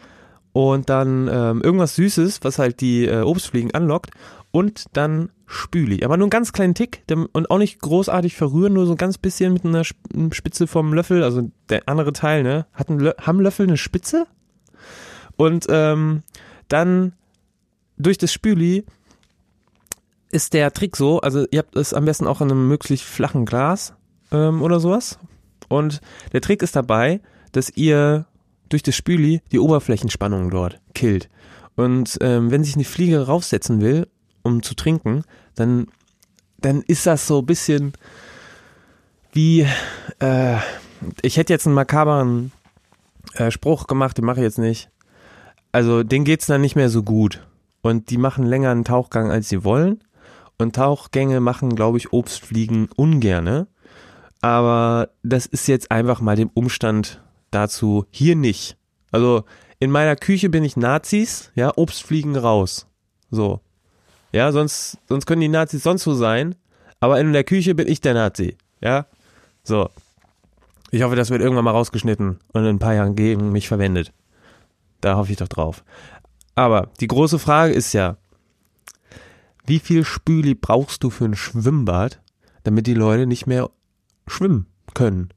und 0.56 0.88
dann 0.88 1.28
ähm, 1.30 1.60
irgendwas 1.60 1.96
Süßes, 1.96 2.40
was 2.40 2.58
halt 2.58 2.80
die 2.80 3.04
äh, 3.04 3.20
Obstfliegen 3.20 3.74
anlockt 3.74 4.12
und 4.52 4.86
dann 4.94 5.28
Spüli. 5.44 6.02
Aber 6.02 6.16
nur 6.16 6.24
einen 6.24 6.30
ganz 6.30 6.54
kleinen 6.54 6.72
Tick 6.72 7.02
und 7.10 7.50
auch 7.50 7.58
nicht 7.58 7.78
großartig 7.78 8.36
verrühren, 8.36 8.72
nur 8.72 8.86
so 8.86 8.92
ein 8.92 8.96
ganz 8.96 9.18
bisschen 9.18 9.52
mit 9.52 9.66
einer 9.66 9.84
Spitze 9.84 10.66
vom 10.66 10.94
Löffel. 10.94 11.22
Also 11.22 11.50
der 11.68 11.82
andere 11.90 12.14
Teil, 12.14 12.42
ne? 12.42 12.64
Hat 12.72 12.88
ein 12.88 12.98
Lö 12.98 13.12
haben 13.20 13.40
Löffel 13.40 13.66
eine 13.66 13.76
Spitze? 13.76 14.26
Und 15.36 15.66
ähm, 15.68 16.22
dann 16.68 17.12
durch 17.98 18.16
das 18.16 18.32
Spüli 18.32 18.86
ist 20.30 20.54
der 20.54 20.72
Trick 20.72 20.96
so, 20.96 21.20
also 21.20 21.44
ihr 21.50 21.58
habt 21.58 21.76
es 21.76 21.92
am 21.92 22.06
besten 22.06 22.26
auch 22.26 22.40
in 22.40 22.50
einem 22.50 22.66
möglichst 22.66 23.04
flachen 23.04 23.44
Glas 23.44 23.92
ähm, 24.32 24.62
oder 24.62 24.80
sowas. 24.80 25.18
Und 25.68 26.00
der 26.32 26.40
Trick 26.40 26.62
ist 26.62 26.76
dabei, 26.76 27.20
dass 27.52 27.68
ihr 27.76 28.24
durch 28.68 28.82
das 28.82 28.94
Spüli 28.94 29.42
die 29.52 29.58
Oberflächenspannung 29.58 30.50
dort 30.50 30.80
killt. 30.94 31.28
Und 31.76 32.18
ähm, 32.20 32.50
wenn 32.50 32.64
sich 32.64 32.74
eine 32.74 32.84
Fliege 32.84 33.26
raufsetzen 33.26 33.80
will, 33.80 34.08
um 34.42 34.62
zu 34.62 34.74
trinken, 34.74 35.24
dann, 35.54 35.88
dann 36.58 36.82
ist 36.82 37.06
das 37.06 37.26
so 37.26 37.40
ein 37.40 37.46
bisschen 37.46 37.92
wie, 39.32 39.66
äh, 40.20 40.56
ich 41.22 41.36
hätte 41.36 41.52
jetzt 41.52 41.66
einen 41.66 41.74
makaberen 41.74 42.52
äh, 43.34 43.50
Spruch 43.50 43.86
gemacht, 43.86 44.16
den 44.16 44.24
mache 44.24 44.40
ich 44.40 44.44
jetzt 44.44 44.58
nicht. 44.58 44.90
Also 45.72 46.02
denen 46.02 46.24
geht's 46.24 46.46
dann 46.46 46.62
nicht 46.62 46.76
mehr 46.76 46.88
so 46.88 47.02
gut. 47.02 47.46
Und 47.82 48.10
die 48.10 48.16
machen 48.16 48.46
länger 48.46 48.70
einen 48.70 48.84
Tauchgang, 48.84 49.30
als 49.30 49.48
sie 49.48 49.62
wollen. 49.62 50.02
Und 50.58 50.76
Tauchgänge 50.76 51.40
machen, 51.40 51.76
glaube 51.76 51.98
ich, 51.98 52.12
Obstfliegen 52.12 52.88
ungerne. 52.96 53.66
Aber 54.40 55.10
das 55.22 55.44
ist 55.44 55.68
jetzt 55.68 55.90
einfach 55.90 56.20
mal 56.20 56.36
dem 56.36 56.50
Umstand 56.54 57.20
dazu 57.50 58.06
hier 58.10 58.36
nicht. 58.36 58.76
Also 59.10 59.44
in 59.78 59.90
meiner 59.90 60.16
Küche 60.16 60.48
bin 60.48 60.64
ich 60.64 60.76
Nazis, 60.76 61.50
ja, 61.54 61.72
Obstfliegen 61.76 62.36
raus. 62.36 62.86
So. 63.30 63.60
Ja, 64.32 64.52
sonst, 64.52 64.98
sonst 65.08 65.26
können 65.26 65.40
die 65.40 65.48
Nazis 65.48 65.82
sonst 65.82 66.04
so 66.04 66.14
sein, 66.14 66.54
aber 67.00 67.20
in 67.20 67.32
der 67.32 67.44
Küche 67.44 67.74
bin 67.74 67.88
ich 67.88 68.00
der 68.00 68.14
Nazi. 68.14 68.56
Ja, 68.80 69.06
so. 69.62 69.88
Ich 70.90 71.02
hoffe, 71.02 71.16
das 71.16 71.30
wird 71.30 71.42
irgendwann 71.42 71.64
mal 71.64 71.72
rausgeschnitten 71.72 72.38
und 72.52 72.62
in 72.62 72.76
ein 72.76 72.78
paar 72.78 72.94
Jahren 72.94 73.16
gegen 73.16 73.52
mich 73.52 73.68
verwendet. 73.68 74.12
Da 75.00 75.16
hoffe 75.16 75.32
ich 75.32 75.38
doch 75.38 75.48
drauf. 75.48 75.84
Aber 76.54 76.90
die 77.00 77.08
große 77.08 77.38
Frage 77.38 77.72
ist 77.72 77.92
ja, 77.92 78.16
wie 79.66 79.80
viel 79.80 80.04
Spüli 80.04 80.54
brauchst 80.54 81.02
du 81.02 81.10
für 81.10 81.24
ein 81.24 81.34
Schwimmbad, 81.34 82.20
damit 82.62 82.86
die 82.86 82.94
Leute 82.94 83.26
nicht 83.26 83.46
mehr 83.46 83.68
schwimmen 84.26 84.66
können? 84.94 85.30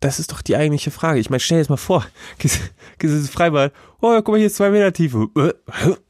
Das 0.00 0.20
ist 0.20 0.32
doch 0.32 0.42
die 0.42 0.56
eigentliche 0.56 0.90
Frage. 0.90 1.18
Ich 1.18 1.30
meine, 1.30 1.40
stell 1.40 1.56
dir 1.56 1.62
jetzt 1.62 1.70
mal 1.70 1.76
vor, 1.76 2.06
gehst, 2.38 2.60
gehst 2.98 3.14
ins 3.14 3.30
Freibad, 3.30 3.72
oh, 4.00 4.14
guck 4.16 4.28
mal, 4.28 4.36
hier 4.38 4.46
ist 4.46 4.56
zwei 4.56 4.70
Meter 4.70 4.92
Tiefe. 4.92 5.28
Äh, 5.36 5.52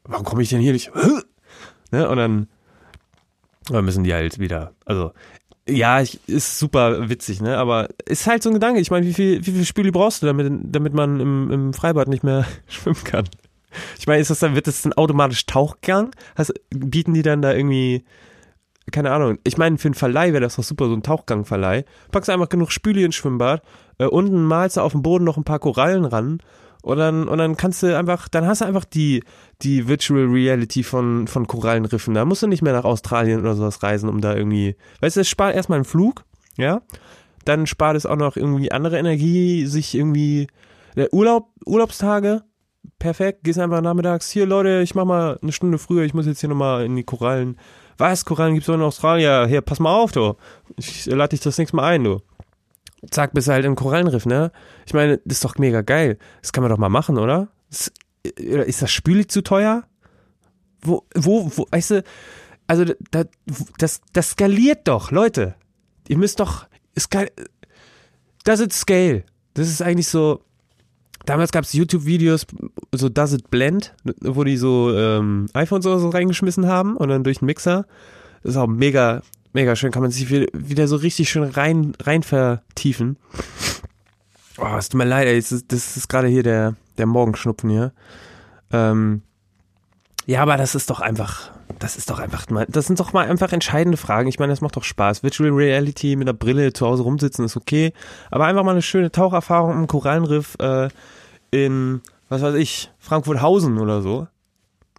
warum 0.04 0.24
komme 0.24 0.42
ich 0.42 0.50
denn 0.50 0.60
hier 0.60 0.72
nicht? 0.72 0.90
Ne? 1.90 2.06
Und 2.08 2.18
dann, 2.18 2.48
dann 3.70 3.84
müssen 3.84 4.04
die 4.04 4.12
halt 4.12 4.38
wieder, 4.38 4.74
also 4.84 5.12
ja, 5.68 6.00
ich, 6.00 6.26
ist 6.26 6.58
super 6.58 7.08
witzig, 7.08 7.40
ne? 7.40 7.58
Aber 7.58 7.88
ist 8.06 8.26
halt 8.26 8.42
so 8.42 8.50
ein 8.50 8.54
Gedanke. 8.54 8.80
Ich 8.80 8.90
meine, 8.90 9.06
wie 9.06 9.12
viel, 9.12 9.44
wie 9.44 9.50
viel 9.50 9.64
Spüli 9.64 9.90
brauchst 9.90 10.22
du, 10.22 10.26
damit, 10.26 10.50
damit 10.62 10.94
man 10.94 11.20
im, 11.20 11.50
im 11.50 11.72
Freibad 11.74 12.08
nicht 12.08 12.24
mehr 12.24 12.46
schwimmen 12.68 13.04
kann? 13.04 13.28
Ich 13.98 14.06
meine, 14.06 14.20
ist 14.20 14.30
das 14.30 14.38
dann, 14.38 14.54
wird 14.54 14.66
das 14.66 14.84
ein 14.86 14.94
automatisch 14.94 15.44
Tauchgang? 15.44 16.10
Also, 16.34 16.54
bieten 16.70 17.12
die 17.12 17.22
dann 17.22 17.42
da 17.42 17.52
irgendwie, 17.52 18.04
keine 18.92 19.12
Ahnung. 19.12 19.38
Ich 19.44 19.58
meine, 19.58 19.78
für 19.78 19.88
einen 19.88 19.94
Verleih 19.94 20.32
wäre 20.32 20.42
das 20.42 20.56
doch 20.56 20.64
super, 20.64 20.86
so 20.86 20.94
ein 20.94 21.02
Tauchgangverleih. 21.02 21.84
Packst 22.10 22.30
einfach 22.30 22.48
genug 22.48 22.72
Spüli 22.72 23.04
ins 23.04 23.14
Schwimmbad, 23.14 23.62
äh, 23.98 24.06
unten 24.06 24.44
malst 24.44 24.76
du 24.76 24.80
auf 24.80 24.92
dem 24.92 25.02
Boden 25.02 25.24
noch 25.24 25.36
ein 25.36 25.44
paar 25.44 25.58
Korallen 25.58 26.04
ran 26.04 26.40
und 26.82 26.98
dann, 26.98 27.28
und 27.28 27.38
dann 27.38 27.56
kannst 27.56 27.82
du 27.82 27.96
einfach, 27.96 28.28
dann 28.28 28.46
hast 28.46 28.60
du 28.60 28.64
einfach 28.64 28.84
die, 28.84 29.24
die 29.62 29.88
Virtual 29.88 30.24
Reality 30.24 30.82
von, 30.82 31.26
von 31.26 31.46
Korallenriffen. 31.46 32.14
Da 32.14 32.24
musst 32.24 32.42
du 32.42 32.46
nicht 32.46 32.62
mehr 32.62 32.72
nach 32.72 32.84
Australien 32.84 33.40
oder 33.40 33.54
sowas 33.54 33.82
reisen, 33.82 34.08
um 34.08 34.20
da 34.20 34.34
irgendwie, 34.34 34.76
weißt 35.00 35.16
du, 35.16 35.20
es 35.20 35.28
spart 35.28 35.54
erstmal 35.54 35.76
einen 35.76 35.84
Flug, 35.84 36.24
ja. 36.56 36.82
Dann 37.44 37.66
spart 37.66 37.96
es 37.96 38.06
auch 38.06 38.16
noch 38.16 38.36
irgendwie 38.36 38.72
andere 38.72 38.98
Energie, 38.98 39.66
sich 39.66 39.94
irgendwie, 39.94 40.48
der 40.96 41.12
Urlaub, 41.12 41.48
Urlaubstage, 41.64 42.42
perfekt, 42.98 43.44
gehst 43.44 43.58
einfach 43.58 43.80
nachmittags, 43.80 44.30
hier 44.30 44.46
Leute, 44.46 44.80
ich 44.82 44.94
mach 44.94 45.04
mal 45.04 45.38
eine 45.42 45.52
Stunde 45.52 45.78
früher, 45.78 46.04
ich 46.04 46.14
muss 46.14 46.26
jetzt 46.26 46.40
hier 46.40 46.48
nochmal 46.48 46.84
in 46.84 46.94
die 46.96 47.04
Korallen. 47.04 47.58
Was, 47.98 48.24
Korallen 48.24 48.54
gibt's 48.54 48.66
doch 48.66 48.74
in 48.74 48.82
Australien? 48.82 49.48
Hier, 49.48 49.60
pass 49.60 49.80
mal 49.80 49.94
auf, 49.94 50.12
du. 50.12 50.34
Ich 50.76 51.06
lade 51.06 51.30
dich 51.30 51.40
das 51.40 51.58
nächste 51.58 51.76
Mal 51.76 51.94
ein, 51.94 52.04
du 52.04 52.20
zack, 53.10 53.32
bist 53.32 53.48
du 53.48 53.52
halt 53.52 53.64
im 53.64 53.76
Korallenriff, 53.76 54.26
ne? 54.26 54.52
Ich 54.86 54.94
meine, 54.94 55.18
das 55.18 55.38
ist 55.38 55.44
doch 55.44 55.56
mega 55.58 55.82
geil. 55.82 56.18
Das 56.42 56.52
kann 56.52 56.62
man 56.62 56.70
doch 56.70 56.78
mal 56.78 56.88
machen, 56.88 57.18
oder? 57.18 57.48
Das, 57.70 57.92
ist 58.22 58.82
das 58.82 58.90
Spüli 58.90 59.26
zu 59.26 59.42
teuer? 59.42 59.84
Wo, 60.80 61.04
wo, 61.14 61.50
wo, 61.56 61.66
weißt 61.70 61.90
du, 61.92 62.04
also 62.66 62.84
da, 63.10 63.24
das, 63.78 64.00
das 64.12 64.30
skaliert 64.30 64.86
doch, 64.88 65.10
Leute. 65.10 65.54
Ihr 66.08 66.18
müsst 66.18 66.40
doch, 66.40 66.66
skal, 66.98 67.30
does 68.44 68.60
it 68.60 68.72
scale? 68.72 69.24
Das 69.54 69.68
ist 69.68 69.82
eigentlich 69.82 70.08
so, 70.08 70.42
damals 71.28 71.52
gab 71.52 71.64
es 71.64 71.72
YouTube-Videos, 71.72 72.46
so 72.92 73.08
Does 73.08 73.32
it 73.32 73.50
blend, 73.50 73.94
wo 74.20 74.44
die 74.44 74.56
so 74.56 74.94
ähm, 74.94 75.46
iPhones 75.54 75.86
oder 75.86 75.98
so 75.98 76.08
reingeschmissen 76.08 76.66
haben 76.66 76.96
und 76.96 77.08
dann 77.08 77.24
durch 77.24 77.38
den 77.38 77.46
Mixer. 77.46 77.86
Das 78.42 78.52
ist 78.52 78.56
auch 78.56 78.66
mega, 78.66 79.22
Mega 79.52 79.74
schön, 79.76 79.90
kann 79.90 80.02
man 80.02 80.10
sich 80.10 80.30
wieder 80.30 80.88
so 80.88 80.96
richtig 80.96 81.30
schön 81.30 81.44
rein, 81.44 81.94
rein 82.02 82.22
vertiefen. 82.22 83.16
Oh, 84.58 84.76
es 84.76 84.88
tut 84.88 84.98
mir 84.98 85.04
leid, 85.04 85.26
ey, 85.26 85.36
das 85.36 85.52
ist, 85.52 85.72
ist 85.72 86.08
gerade 86.08 86.28
hier 86.28 86.42
der, 86.42 86.74
der 86.98 87.06
Morgenschnupfen 87.06 87.70
hier. 87.70 87.92
Ähm, 88.72 89.22
ja, 90.26 90.42
aber 90.42 90.58
das 90.58 90.74
ist 90.74 90.90
doch 90.90 91.00
einfach, 91.00 91.50
das 91.78 91.96
ist 91.96 92.10
doch 92.10 92.18
einfach, 92.18 92.44
das 92.68 92.86
sind 92.86 93.00
doch 93.00 93.14
mal 93.14 93.26
einfach 93.26 93.52
entscheidende 93.52 93.96
Fragen. 93.96 94.28
Ich 94.28 94.38
meine, 94.38 94.52
das 94.52 94.60
macht 94.60 94.76
doch 94.76 94.84
Spaß. 94.84 95.22
Virtual 95.22 95.50
Reality 95.50 96.16
mit 96.16 96.28
der 96.28 96.34
Brille 96.34 96.74
zu 96.74 96.86
Hause 96.86 97.04
rumsitzen 97.04 97.46
ist 97.46 97.56
okay, 97.56 97.94
aber 98.30 98.44
einfach 98.44 98.64
mal 98.64 98.72
eine 98.72 98.82
schöne 98.82 99.10
Taucherfahrung 99.10 99.72
im 99.72 99.86
Korallenriff 99.86 100.56
äh, 100.58 100.88
in, 101.50 102.00
was 102.28 102.42
weiß 102.42 102.54
ich, 102.54 102.90
Frankfurthausen 102.98 103.78
oder 103.78 104.02
so. 104.02 104.26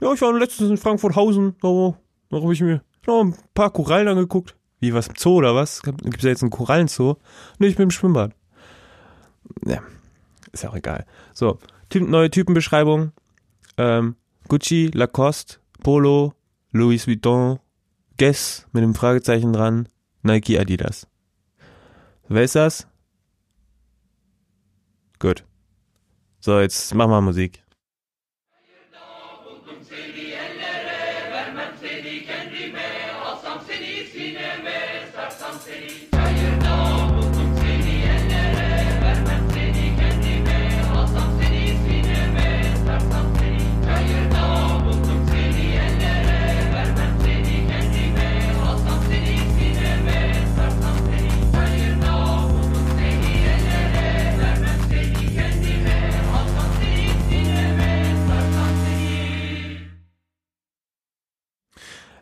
Ja, 0.01 0.13
ich 0.13 0.21
war 0.21 0.33
letztens 0.37 0.69
in 0.69 0.77
Frankfurthausen, 0.77 1.55
da, 1.61 1.97
da 2.29 2.41
habe 2.41 2.53
ich 2.53 2.61
mir 2.61 2.81
noch 3.05 3.23
ein 3.23 3.35
paar 3.53 3.71
Korallen 3.71 4.07
angeguckt. 4.07 4.55
Wie, 4.79 4.93
was 4.93 5.07
im 5.07 5.15
Zoo 5.17 5.35
oder 5.35 5.55
was? 5.55 5.81
Gibt 5.81 6.17
es 6.17 6.23
ja 6.23 6.29
jetzt 6.29 6.41
einen 6.41 6.51
Korallenzoo? 6.51 7.17
Nee, 7.57 7.67
ich 7.67 7.75
bin 7.75 7.83
im 7.83 7.91
Schwimmbad. 7.91 8.31
Ja, 9.65 9.81
ist 10.51 10.63
ja 10.63 10.69
auch 10.69 10.75
egal. 10.75 11.05
So, 11.33 11.59
typ, 11.89 12.07
neue 12.07 12.29
Typenbeschreibung. 12.29 13.11
Ähm, 13.77 14.15
Gucci, 14.47 14.89
Lacoste, 14.93 15.57
Polo, 15.83 16.33
Louis 16.71 17.07
Vuitton, 17.07 17.59
Guess 18.17 18.67
mit 18.71 18.83
dem 18.83 18.95
Fragezeichen 18.95 19.53
dran, 19.53 19.87
Nike, 20.23 20.59
Adidas. 20.59 21.07
Wer 22.27 22.43
ist 22.43 22.55
das? 22.55 22.87
Gut. 25.19 25.43
So, 26.41 26.59
jetzt 26.59 26.93
machen 26.95 27.11
wir 27.11 27.21
Musik. 27.21 27.61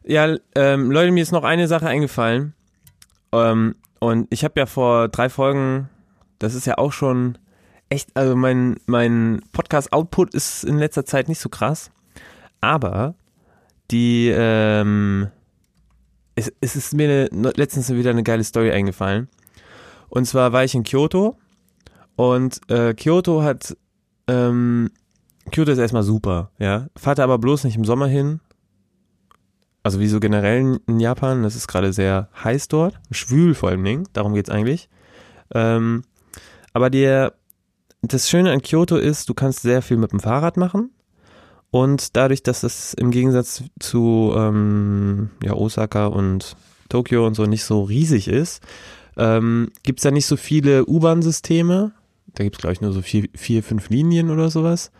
Ja, 0.09 0.37
ähm, 0.55 0.89
Leute, 0.89 1.11
mir 1.11 1.21
ist 1.21 1.33
noch 1.33 1.43
eine 1.43 1.67
Sache 1.67 1.87
eingefallen. 1.87 2.53
Ähm, 3.33 3.75
und 3.99 4.27
ich 4.29 4.45
habe 4.45 4.57
ja 4.57 4.65
vor 4.65 5.09
drei 5.09 5.27
Folgen, 5.27 5.89
das 6.39 6.55
ist 6.55 6.65
ja 6.65 6.77
auch 6.77 6.93
schon 6.93 7.37
echt, 7.89 8.15
also 8.15 8.37
mein, 8.37 8.77
mein 8.85 9.41
Podcast-Output 9.51 10.33
ist 10.33 10.63
in 10.63 10.77
letzter 10.77 11.05
Zeit 11.05 11.27
nicht 11.27 11.41
so 11.41 11.49
krass. 11.49 11.91
Aber 12.61 13.15
die, 13.91 14.31
ähm, 14.33 15.27
es, 16.35 16.53
es 16.61 16.77
ist 16.77 16.93
mir 16.93 17.27
eine, 17.29 17.51
letztens 17.57 17.89
wieder 17.89 18.11
eine 18.11 18.23
geile 18.23 18.45
Story 18.45 18.71
eingefallen. 18.71 19.27
Und 20.07 20.25
zwar 20.25 20.53
war 20.53 20.63
ich 20.63 20.73
in 20.73 20.83
Kyoto 20.83 21.37
und 22.15 22.61
äh, 22.71 22.93
Kyoto 22.93 23.43
hat, 23.43 23.75
ähm, 24.29 24.89
Kyoto 25.51 25.71
ist 25.71 25.79
erstmal 25.79 26.03
super, 26.03 26.51
ja. 26.59 26.87
Fahrt 26.95 27.19
aber 27.19 27.37
bloß 27.39 27.65
nicht 27.65 27.75
im 27.75 27.83
Sommer 27.83 28.07
hin, 28.07 28.39
also 29.87 30.01
wie 30.01 30.07
so 30.07 30.19
generell 30.19 30.81
in 30.85 30.99
Japan, 30.99 31.43
das 31.43 31.55
ist 31.55 31.69
gerade 31.69 31.93
sehr 31.93 32.27
heiß 32.43 32.67
dort, 32.67 32.99
schwül 33.09 33.55
vor 33.55 33.69
allem 33.69 34.03
darum 34.11 34.33
geht's 34.33 34.49
eigentlich. 34.49 34.89
Ähm, 35.55 36.03
aber 36.73 36.89
der, 36.89 37.35
das 38.01 38.29
Schöne 38.29 38.51
an 38.51 38.61
Kyoto 38.61 38.97
ist, 38.97 39.29
du 39.29 39.33
kannst 39.33 39.61
sehr 39.61 39.81
viel 39.81 39.95
mit 39.95 40.11
dem 40.11 40.19
Fahrrad 40.19 40.57
machen. 40.57 40.91
Und 41.71 42.17
dadurch, 42.17 42.43
dass 42.43 42.63
es 42.63 42.95
im 42.95 43.11
Gegensatz 43.11 43.63
zu 43.79 44.33
ähm, 44.35 45.29
ja, 45.41 45.53
Osaka 45.53 46.07
und 46.07 46.57
Tokio 46.89 47.25
und 47.25 47.35
so 47.35 47.45
nicht 47.45 47.63
so 47.63 47.83
riesig 47.83 48.27
ist, 48.27 48.61
ähm, 49.15 49.71
gibt 49.83 49.99
es 49.99 50.03
da 50.03 50.11
nicht 50.11 50.25
so 50.25 50.35
viele 50.35 50.85
U-Bahn-Systeme. 50.85 51.93
Da 52.35 52.43
gibt 52.43 52.57
es, 52.57 52.59
glaube 52.59 52.73
ich, 52.73 52.81
nur 52.81 52.91
so 52.91 53.01
vier, 53.01 53.29
vier, 53.33 53.63
fünf 53.63 53.89
Linien 53.89 54.31
oder 54.31 54.49
sowas. 54.49 54.91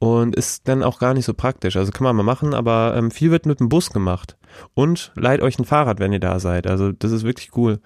Und 0.00 0.36
ist 0.36 0.68
dann 0.68 0.84
auch 0.84 1.00
gar 1.00 1.14
nicht 1.14 1.24
so 1.24 1.34
praktisch. 1.34 1.76
Also 1.76 1.90
kann 1.90 2.04
man 2.04 2.14
mal 2.14 2.22
machen, 2.22 2.54
aber 2.54 2.94
ähm, 2.96 3.10
viel 3.10 3.30
wird 3.30 3.46
mit 3.46 3.58
dem 3.58 3.68
Bus 3.68 3.90
gemacht. 3.90 4.36
Und 4.74 5.12
leiht 5.16 5.42
euch 5.42 5.58
ein 5.58 5.64
Fahrrad, 5.64 5.98
wenn 5.98 6.12
ihr 6.12 6.20
da 6.20 6.38
seid. 6.38 6.66
Also 6.66 6.92
das 6.92 7.10
ist 7.10 7.24
wirklich 7.24 7.50
cool. 7.56 7.80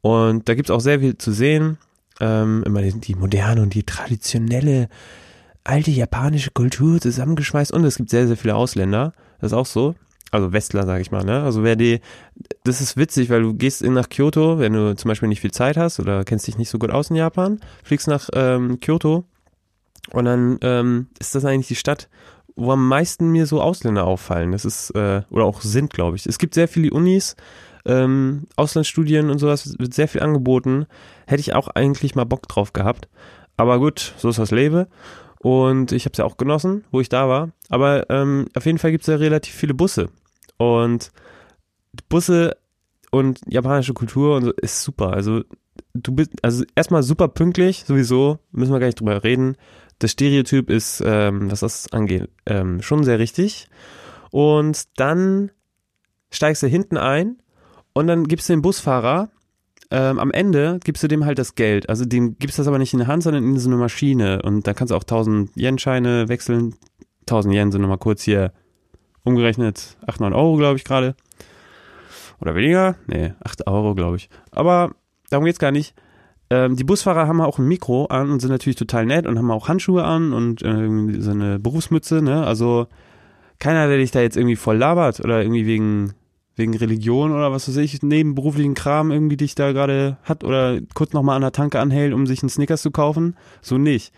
Und 0.00 0.48
da 0.48 0.54
gibt 0.54 0.68
es 0.68 0.74
auch 0.74 0.80
sehr 0.80 1.00
viel 1.00 1.16
zu 1.16 1.32
sehen. 1.32 1.78
Ähm, 2.20 2.62
immer 2.66 2.82
die, 2.82 2.98
die 3.00 3.14
moderne 3.14 3.62
und 3.62 3.74
die 3.74 3.84
traditionelle 3.84 4.88
alte 5.64 5.90
japanische 5.90 6.50
Kultur 6.50 7.00
zusammengeschweißt 7.00 7.72
und 7.72 7.84
es 7.84 7.96
gibt 7.96 8.10
sehr, 8.10 8.26
sehr 8.26 8.36
viele 8.36 8.54
Ausländer. 8.54 9.14
Das 9.40 9.52
ist 9.52 9.56
auch 9.56 9.66
so. 9.66 9.94
Also 10.30 10.52
Westler, 10.52 10.84
sag 10.84 11.00
ich 11.00 11.10
mal, 11.10 11.24
ne? 11.24 11.42
Also 11.42 11.62
wer 11.62 11.76
die, 11.76 12.00
das 12.64 12.80
ist 12.80 12.96
witzig, 12.96 13.30
weil 13.30 13.42
du 13.42 13.54
gehst 13.54 13.82
in 13.82 13.94
nach 13.94 14.08
Kyoto, 14.08 14.58
wenn 14.58 14.72
du 14.72 14.96
zum 14.96 15.08
Beispiel 15.08 15.28
nicht 15.28 15.40
viel 15.40 15.52
Zeit 15.52 15.76
hast 15.76 16.00
oder 16.00 16.24
kennst 16.24 16.46
dich 16.46 16.58
nicht 16.58 16.70
so 16.70 16.78
gut 16.78 16.90
aus 16.90 17.10
in 17.10 17.16
Japan, 17.16 17.60
fliegst 17.84 18.08
nach 18.08 18.28
ähm, 18.34 18.80
Kyoto 18.80 19.24
und 20.12 20.24
dann 20.24 20.58
ähm, 20.62 21.08
ist 21.18 21.34
das 21.34 21.44
eigentlich 21.44 21.68
die 21.68 21.74
Stadt, 21.74 22.08
wo 22.56 22.72
am 22.72 22.86
meisten 22.86 23.30
mir 23.30 23.46
so 23.46 23.60
Ausländer 23.60 24.06
auffallen. 24.06 24.52
Das 24.52 24.64
ist, 24.64 24.90
äh, 24.90 25.22
oder 25.30 25.44
auch 25.44 25.60
sind, 25.60 25.92
glaube 25.92 26.16
ich. 26.16 26.26
Es 26.26 26.38
gibt 26.38 26.54
sehr 26.54 26.68
viele 26.68 26.90
Unis, 26.90 27.36
ähm, 27.84 28.46
Auslandsstudien 28.56 29.30
und 29.30 29.38
sowas, 29.38 29.78
wird 29.78 29.94
sehr 29.94 30.08
viel 30.08 30.22
angeboten. 30.22 30.86
Hätte 31.26 31.40
ich 31.40 31.54
auch 31.54 31.68
eigentlich 31.68 32.14
mal 32.14 32.24
Bock 32.24 32.48
drauf 32.48 32.72
gehabt. 32.72 33.08
Aber 33.56 33.78
gut, 33.78 34.14
so 34.16 34.28
ist 34.28 34.38
das 34.38 34.50
Leben. 34.50 34.86
Und 35.40 35.92
ich 35.92 36.04
habe 36.04 36.12
es 36.12 36.18
ja 36.18 36.24
auch 36.24 36.36
genossen, 36.36 36.84
wo 36.90 37.00
ich 37.00 37.08
da 37.08 37.28
war. 37.28 37.50
Aber 37.68 38.08
ähm, 38.08 38.46
auf 38.54 38.66
jeden 38.66 38.78
Fall 38.78 38.92
gibt 38.92 39.02
es 39.02 39.08
ja 39.08 39.16
relativ 39.16 39.54
viele 39.54 39.74
Busse. 39.74 40.08
Und 40.56 41.10
Busse 42.08 42.56
und 43.10 43.40
japanische 43.46 43.94
Kultur 43.94 44.36
und 44.36 44.44
so 44.44 44.52
ist 44.52 44.82
super. 44.82 45.12
Also 45.12 45.42
du 45.94 46.12
bist 46.12 46.32
also 46.42 46.64
erstmal 46.74 47.02
super 47.02 47.28
pünktlich, 47.28 47.84
sowieso, 47.86 48.38
müssen 48.52 48.72
wir 48.72 48.80
gar 48.80 48.86
nicht 48.86 49.00
drüber 49.00 49.24
reden. 49.24 49.56
Das 49.98 50.10
Stereotyp 50.10 50.70
ist, 50.70 51.02
ähm, 51.04 51.50
was 51.50 51.60
das 51.60 51.92
angeht, 51.92 52.28
ähm, 52.46 52.82
schon 52.82 53.04
sehr 53.04 53.18
richtig. 53.18 53.68
Und 54.30 54.84
dann 54.98 55.50
steigst 56.30 56.62
du 56.62 56.66
hinten 56.66 56.96
ein 56.96 57.38
und 57.92 58.08
dann 58.08 58.26
gibst 58.26 58.48
du 58.48 58.52
den 58.52 58.62
Busfahrer 58.62 59.30
ähm, 59.90 60.18
am 60.18 60.32
Ende 60.32 60.80
gibst 60.82 61.04
du 61.04 61.08
dem 61.08 61.24
halt 61.24 61.38
das 61.38 61.54
Geld. 61.54 61.88
Also 61.88 62.04
dem 62.04 62.36
gibst 62.38 62.58
du 62.58 62.62
das 62.62 62.66
aber 62.68 62.78
nicht 62.78 62.92
in 62.94 62.98
die 62.98 63.06
Hand, 63.06 63.22
sondern 63.22 63.44
in 63.44 63.56
so 63.58 63.68
eine 63.68 63.76
Maschine. 63.76 64.42
Und 64.42 64.66
da 64.66 64.74
kannst 64.74 64.90
du 64.90 64.96
auch 64.96 65.02
1000 65.02 65.50
Yen-Scheine 65.56 66.28
wechseln. 66.28 66.74
1000 67.28 67.54
Yen 67.54 67.70
sind 67.70 67.80
nochmal 67.80 67.98
kurz 67.98 68.22
hier 68.22 68.52
umgerechnet 69.22 69.96
8, 70.06 70.20
9 70.20 70.32
Euro, 70.32 70.56
glaube 70.56 70.76
ich 70.76 70.84
gerade. 70.84 71.14
Oder 72.40 72.56
weniger? 72.56 72.96
Nee, 73.06 73.34
8 73.44 73.68
Euro, 73.68 73.94
glaube 73.94 74.16
ich. 74.16 74.28
Aber 74.50 74.96
darum 75.30 75.44
geht's 75.44 75.58
gar 75.58 75.72
nicht. 75.72 75.94
Ähm, 76.50 76.76
die 76.76 76.84
Busfahrer 76.84 77.26
haben 77.26 77.40
auch 77.40 77.58
ein 77.58 77.66
Mikro 77.66 78.06
an 78.06 78.30
und 78.30 78.40
sind 78.40 78.50
natürlich 78.50 78.76
total 78.76 79.06
nett 79.06 79.26
und 79.26 79.38
haben 79.38 79.50
auch 79.50 79.68
Handschuhe 79.68 80.04
an 80.04 80.32
und 80.32 80.62
äh, 80.62 81.20
so 81.20 81.30
eine 81.30 81.58
Berufsmütze, 81.58 82.22
ne? 82.22 82.44
Also 82.46 82.86
keiner, 83.58 83.88
der 83.88 83.98
dich 83.98 84.10
da 84.10 84.20
jetzt 84.20 84.36
irgendwie 84.36 84.56
voll 84.56 84.76
labert 84.76 85.20
oder 85.20 85.42
irgendwie 85.42 85.66
wegen 85.66 86.14
wegen 86.56 86.76
Religion 86.76 87.32
oder 87.32 87.50
was 87.50 87.68
weiß 87.68 87.76
ich, 87.78 88.02
nebenberuflichen 88.02 88.74
Kram 88.74 89.10
irgendwie 89.10 89.36
dich 89.36 89.54
da 89.54 89.72
gerade 89.72 90.18
hat 90.22 90.44
oder 90.44 90.78
kurz 90.94 91.12
nochmal 91.12 91.36
an 91.36 91.42
der 91.42 91.52
Tanke 91.52 91.80
anhält, 91.80 92.14
um 92.14 92.26
sich 92.26 92.42
einen 92.42 92.48
Snickers 92.48 92.82
zu 92.82 92.90
kaufen. 92.90 93.36
So 93.60 93.78
nicht. 93.78 94.12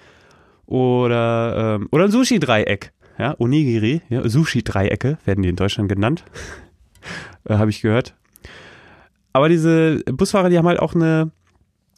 Oder, 0.67 1.77
ähm, 1.77 1.89
oder 1.93 2.05
ein 2.05 2.11
Sushi-Dreieck. 2.11 2.93
Ja, 3.19 3.35
Onigiri, 3.39 4.03
ja, 4.11 4.29
Sushi-Dreiecke 4.29 5.17
werden 5.25 5.43
die 5.43 5.49
in 5.49 5.57
Deutschland 5.57 5.89
genannt. 5.89 6.25
äh, 7.45 7.55
Habe 7.55 7.71
ich 7.71 7.81
gehört. 7.81 8.15
Aber 9.37 9.51
diese 9.51 10.03
Busfahrer, 10.07 10.49
die 10.49 10.57
haben 10.57 10.67
halt 10.67 10.79
auch 10.79 10.95
eine, 10.95 11.31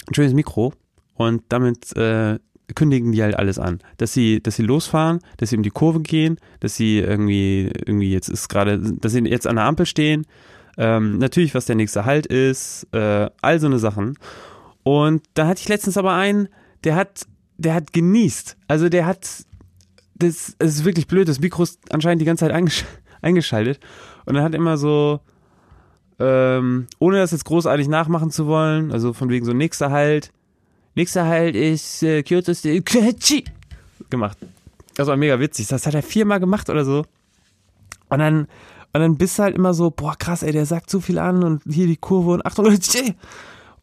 ein 0.09 0.15
schönes 0.15 0.35
Mikro 0.35 0.73
und 1.15 1.45
damit 1.51 1.97
äh, 1.97 2.41
kündigen 2.75 3.13
die 3.13 3.23
halt 3.23 3.39
alles 3.39 3.61
an. 3.61 3.79
Dass 3.97 4.13
sie, 4.13 4.43
dass 4.43 4.57
sie 4.57 4.65
losfahren, 4.65 5.21
dass 5.37 5.51
sie 5.51 5.57
um 5.57 5.63
die 5.63 5.71
Kurve 5.71 6.01
gehen, 6.01 6.41
dass 6.59 6.75
sie 6.75 6.99
irgendwie, 6.99 7.71
irgendwie 7.87 8.13
jetzt 8.13 8.29
ist 8.29 8.49
gerade, 8.49 8.81
dass 8.81 9.13
sie 9.13 9.21
jetzt 9.21 9.47
an 9.47 9.55
der 9.55 9.67
Ampel 9.67 9.87
stehen, 9.87 10.27
ähm, 10.79 11.19
natürlich, 11.19 11.55
was 11.55 11.67
der 11.67 11.77
nächste 11.77 12.05
Halt 12.05 12.27
ist, 12.27 12.89
äh, 12.91 13.31
all 13.41 13.61
so 13.61 13.69
eine 13.69 13.79
Sachen. 13.79 14.19
Und 14.83 15.23
da 15.35 15.47
hatte 15.47 15.61
ich 15.61 15.69
letztens 15.69 15.97
aber 15.97 16.15
einen, 16.15 16.49
der 16.83 16.97
hat, 16.97 17.25
der 17.57 17.75
hat 17.75 17.93
genießt. 17.93 18.57
Also 18.67 18.89
der 18.89 19.07
hat, 19.07 19.29
das, 20.17 20.57
das 20.59 20.75
ist 20.75 20.85
wirklich 20.85 21.07
blöd, 21.07 21.29
das 21.29 21.39
Mikro 21.39 21.63
ist 21.63 21.79
anscheinend 21.93 22.21
die 22.21 22.27
ganze 22.27 22.47
Zeit 22.47 22.53
eingesch 22.53 22.85
eingeschaltet. 23.23 23.79
Und 24.27 24.35
er 24.35 24.43
hat 24.43 24.57
immer 24.57 24.77
so, 24.77 25.21
ähm, 26.19 26.87
ohne 26.99 27.19
das 27.19 27.31
jetzt 27.31 27.45
großartig 27.45 27.89
nachmachen 27.89 28.31
zu 28.31 28.47
wollen, 28.47 28.93
also 28.93 29.13
von 29.13 29.29
wegen 29.31 29.45
so 29.45 29.53
nächster 29.53 29.91
Halt, 29.91 30.33
Nächster 30.99 31.27
Halt 31.27 31.55
ist 31.55 32.03
äh, 32.03 32.25
Kyoto 32.25 32.53
State 32.53 32.83
gemacht. 34.11 34.37
Das 34.97 35.07
war 35.07 35.17
mega 35.17 35.39
witzig. 35.39 35.69
Das 35.69 35.87
hat 35.87 35.95
er 35.95 36.03
viermal 36.03 36.41
gemacht 36.41 36.69
oder 36.71 36.85
so. 36.85 37.05
Und 38.09 38.19
dann, 38.19 38.49
und 38.93 39.01
dann 39.01 39.17
bist 39.17 39.39
du 39.39 39.45
halt 39.45 39.55
immer 39.55 39.75
so, 39.75 39.93
boah, 39.93 40.17
krass, 40.19 40.43
ey, 40.43 40.51
der 40.51 40.67
sagt 40.67 40.91
zu 40.91 41.01
viel 41.01 41.21
an 41.21 41.45
und 41.45 41.63
hier 41.71 41.87
die 41.87 41.97
Kurve 41.97 42.33
und 42.33 42.45
Achtung, 42.45 42.67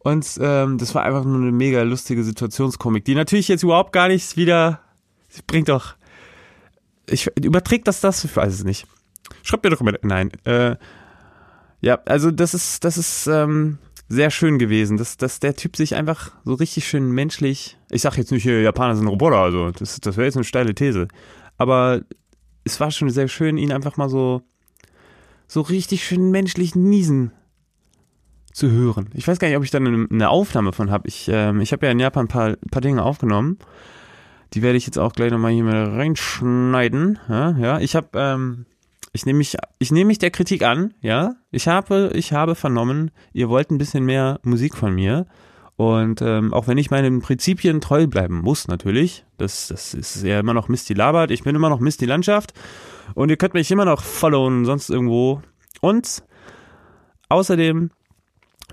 und 0.00 0.38
ähm, 0.42 0.76
das 0.76 0.94
war 0.94 1.04
einfach 1.04 1.24
nur 1.24 1.40
eine 1.40 1.52
mega 1.52 1.80
lustige 1.84 2.22
Situationskomik, 2.22 3.06
die 3.06 3.14
natürlich 3.14 3.48
jetzt 3.48 3.62
überhaupt 3.62 3.94
gar 3.94 4.08
nichts 4.08 4.36
wieder 4.36 4.80
bringt 5.46 5.70
doch. 5.70 5.94
Ich 7.08 7.28
überträgt 7.42 7.88
das 7.88 8.02
das? 8.02 8.22
Ich 8.24 8.36
weiß 8.36 8.52
es 8.52 8.64
nicht. 8.64 8.86
Schreibt 9.42 9.64
mir 9.64 9.70
doch 9.70 9.80
mal. 9.80 9.98
Nein. 10.02 10.32
Äh, 10.44 10.76
ja, 11.80 12.00
also 12.06 12.30
das 12.30 12.54
ist, 12.54 12.84
das 12.84 12.98
ist, 12.98 13.26
ähm, 13.26 13.78
sehr 14.08 14.30
schön 14.30 14.58
gewesen, 14.58 14.96
dass, 14.96 15.16
dass 15.16 15.40
der 15.40 15.56
Typ 15.56 15.76
sich 15.76 15.94
einfach 15.94 16.32
so 16.44 16.54
richtig 16.54 16.86
schön 16.86 17.10
menschlich, 17.10 17.76
ich 17.90 18.02
sag 18.02 18.16
jetzt 18.16 18.30
nicht, 18.30 18.44
hier, 18.44 18.62
Japaner 18.62 18.96
sind 18.96 19.08
Roboter, 19.08 19.38
also 19.38 19.70
das, 19.72 20.00
das 20.00 20.16
wäre 20.16 20.26
jetzt 20.26 20.36
eine 20.36 20.44
steile 20.44 20.74
These, 20.74 21.08
aber 21.58 22.02
es 22.64 22.78
war 22.78 22.90
schon 22.90 23.10
sehr 23.10 23.28
schön, 23.28 23.58
ihn 23.58 23.72
einfach 23.72 23.96
mal 23.96 24.08
so, 24.08 24.42
so 25.48 25.60
richtig 25.60 26.04
schön 26.04 26.30
menschlich 26.30 26.74
niesen 26.74 27.32
zu 28.52 28.70
hören. 28.70 29.10
Ich 29.14 29.26
weiß 29.26 29.38
gar 29.38 29.48
nicht, 29.48 29.56
ob 29.56 29.64
ich 29.64 29.70
da 29.70 29.78
eine, 29.78 30.06
eine 30.10 30.30
Aufnahme 30.30 30.72
von 30.72 30.90
habe. 30.90 31.06
Ich, 31.08 31.28
ähm, 31.30 31.60
ich 31.60 31.72
habe 31.72 31.86
ja 31.86 31.92
in 31.92 32.00
Japan 32.00 32.24
ein 32.24 32.28
paar, 32.28 32.56
paar 32.70 32.80
Dinge 32.80 33.02
aufgenommen. 33.02 33.58
Die 34.54 34.62
werde 34.62 34.78
ich 34.78 34.86
jetzt 34.86 34.98
auch 34.98 35.12
gleich 35.12 35.30
nochmal 35.30 35.52
hier 35.52 35.64
mal 35.64 35.84
reinschneiden. 35.90 37.18
Ja, 37.28 37.50
ja. 37.58 37.80
ich 37.80 37.94
habe 37.94 38.08
ähm, 38.14 38.64
ich 39.16 39.24
nehme 39.24 39.38
mich, 39.38 39.56
ich 39.78 39.90
nehme 39.90 40.08
mich 40.08 40.18
der 40.18 40.30
Kritik 40.30 40.62
an, 40.62 40.92
ja. 41.00 41.34
Ich 41.50 41.68
habe, 41.68 42.10
ich 42.14 42.34
habe 42.34 42.54
vernommen, 42.54 43.10
ihr 43.32 43.48
wollt 43.48 43.70
ein 43.70 43.78
bisschen 43.78 44.04
mehr 44.04 44.38
Musik 44.42 44.76
von 44.76 44.94
mir. 44.94 45.26
Und 45.76 46.20
ähm, 46.20 46.52
auch 46.52 46.68
wenn 46.68 46.76
ich 46.76 46.90
meinen 46.90 47.22
Prinzipien 47.22 47.80
treu 47.80 48.06
bleiben 48.06 48.40
muss, 48.42 48.68
natürlich, 48.68 49.24
das, 49.38 49.68
das 49.68 49.94
ist 49.94 50.22
ja 50.22 50.40
immer 50.40 50.52
noch 50.52 50.68
Misty 50.68 50.92
Labert, 50.92 51.30
ich 51.30 51.44
bin 51.44 51.56
immer 51.56 51.70
noch 51.70 51.80
Misty 51.80 52.04
Landschaft 52.04 52.52
und 53.14 53.30
ihr 53.30 53.38
könnt 53.38 53.54
mich 53.54 53.70
immer 53.70 53.86
noch 53.86 54.02
followen, 54.02 54.66
sonst 54.66 54.90
irgendwo. 54.90 55.40
Und 55.80 56.22
außerdem 57.30 57.90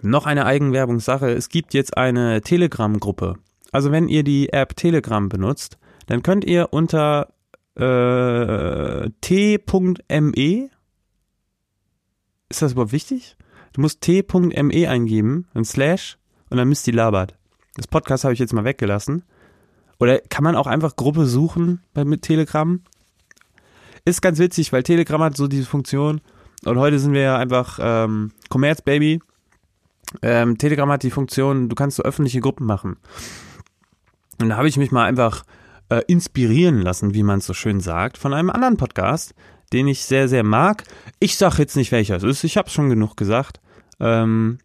noch 0.01 0.25
eine 0.25 0.45
Eigenwerbungssache, 0.45 1.29
es 1.29 1.47
gibt 1.47 1.73
jetzt 1.73 1.97
eine 1.97 2.41
Telegram-Gruppe. 2.41 3.35
Also 3.71 3.91
wenn 3.91 4.09
ihr 4.09 4.23
die 4.23 4.51
App 4.51 4.75
Telegram 4.75 5.29
benutzt, 5.29 5.77
dann 6.07 6.21
könnt 6.21 6.43
ihr 6.43 6.67
unter 6.71 7.33
äh, 7.75 9.09
t.me. 9.21 10.69
Ist 12.49 12.61
das 12.61 12.73
überhaupt 12.73 12.91
wichtig? 12.91 13.35
Du 13.73 13.81
musst 13.81 14.01
t.me 14.01 14.89
eingeben, 14.89 15.47
ein 15.53 15.65
Slash, 15.65 16.17
und 16.49 16.57
dann 16.57 16.69
misst 16.69 16.85
die 16.85 16.91
labert. 16.91 17.35
Das 17.75 17.87
Podcast 17.87 18.23
habe 18.23 18.33
ich 18.33 18.39
jetzt 18.39 18.53
mal 18.53 18.63
weggelassen. 18.63 19.23
Oder 19.99 20.19
kann 20.19 20.43
man 20.43 20.55
auch 20.55 20.67
einfach 20.67 20.95
Gruppe 20.95 21.25
suchen 21.25 21.81
bei, 21.93 22.05
mit 22.05 22.21
Telegram? 22.21 22.81
Ist 24.05 24.21
ganz 24.21 24.37
witzig, 24.37 24.71
weil 24.71 24.83
Telegram 24.83 25.23
hat 25.23 25.37
so 25.37 25.47
diese 25.47 25.65
Funktion. 25.65 26.21
Und 26.65 26.77
heute 26.77 26.99
sind 26.99 27.13
wir 27.13 27.21
ja 27.21 27.37
einfach 27.37 27.79
ähm, 27.81 28.31
Commerz 28.49 28.81
Baby. 28.81 29.19
Ähm, 30.21 30.57
Telegram 30.57 30.91
hat 30.91 31.03
die 31.03 31.11
Funktion, 31.11 31.69
du 31.69 31.75
kannst 31.75 31.97
so 31.97 32.03
öffentliche 32.03 32.41
Gruppen 32.41 32.67
machen. 32.67 32.97
Und 34.39 34.49
da 34.49 34.57
habe 34.57 34.67
ich 34.67 34.77
mich 34.77 34.91
mal 34.91 35.05
einfach 35.05 35.43
äh, 35.93 36.03
inspirieren 36.07 36.81
lassen, 36.81 37.13
wie 37.13 37.23
man 37.23 37.39
es 37.39 37.45
so 37.45 37.53
schön 37.53 37.79
sagt, 37.79 38.17
von 38.17 38.33
einem 38.33 38.49
anderen 38.49 38.77
Podcast, 38.77 39.35
den 39.71 39.87
ich 39.87 40.03
sehr, 40.03 40.27
sehr 40.27 40.43
mag. 40.43 40.83
Ich 41.19 41.37
sage 41.37 41.57
jetzt 41.59 41.75
nicht, 41.75 41.91
welcher 41.91 42.15
es 42.15 42.23
ist, 42.23 42.43
ich 42.43 42.57
habe 42.57 42.67
es 42.67 42.73
schon 42.73 42.89
genug 42.89 43.15
gesagt. 43.15 43.59
Ähm, 43.99 44.57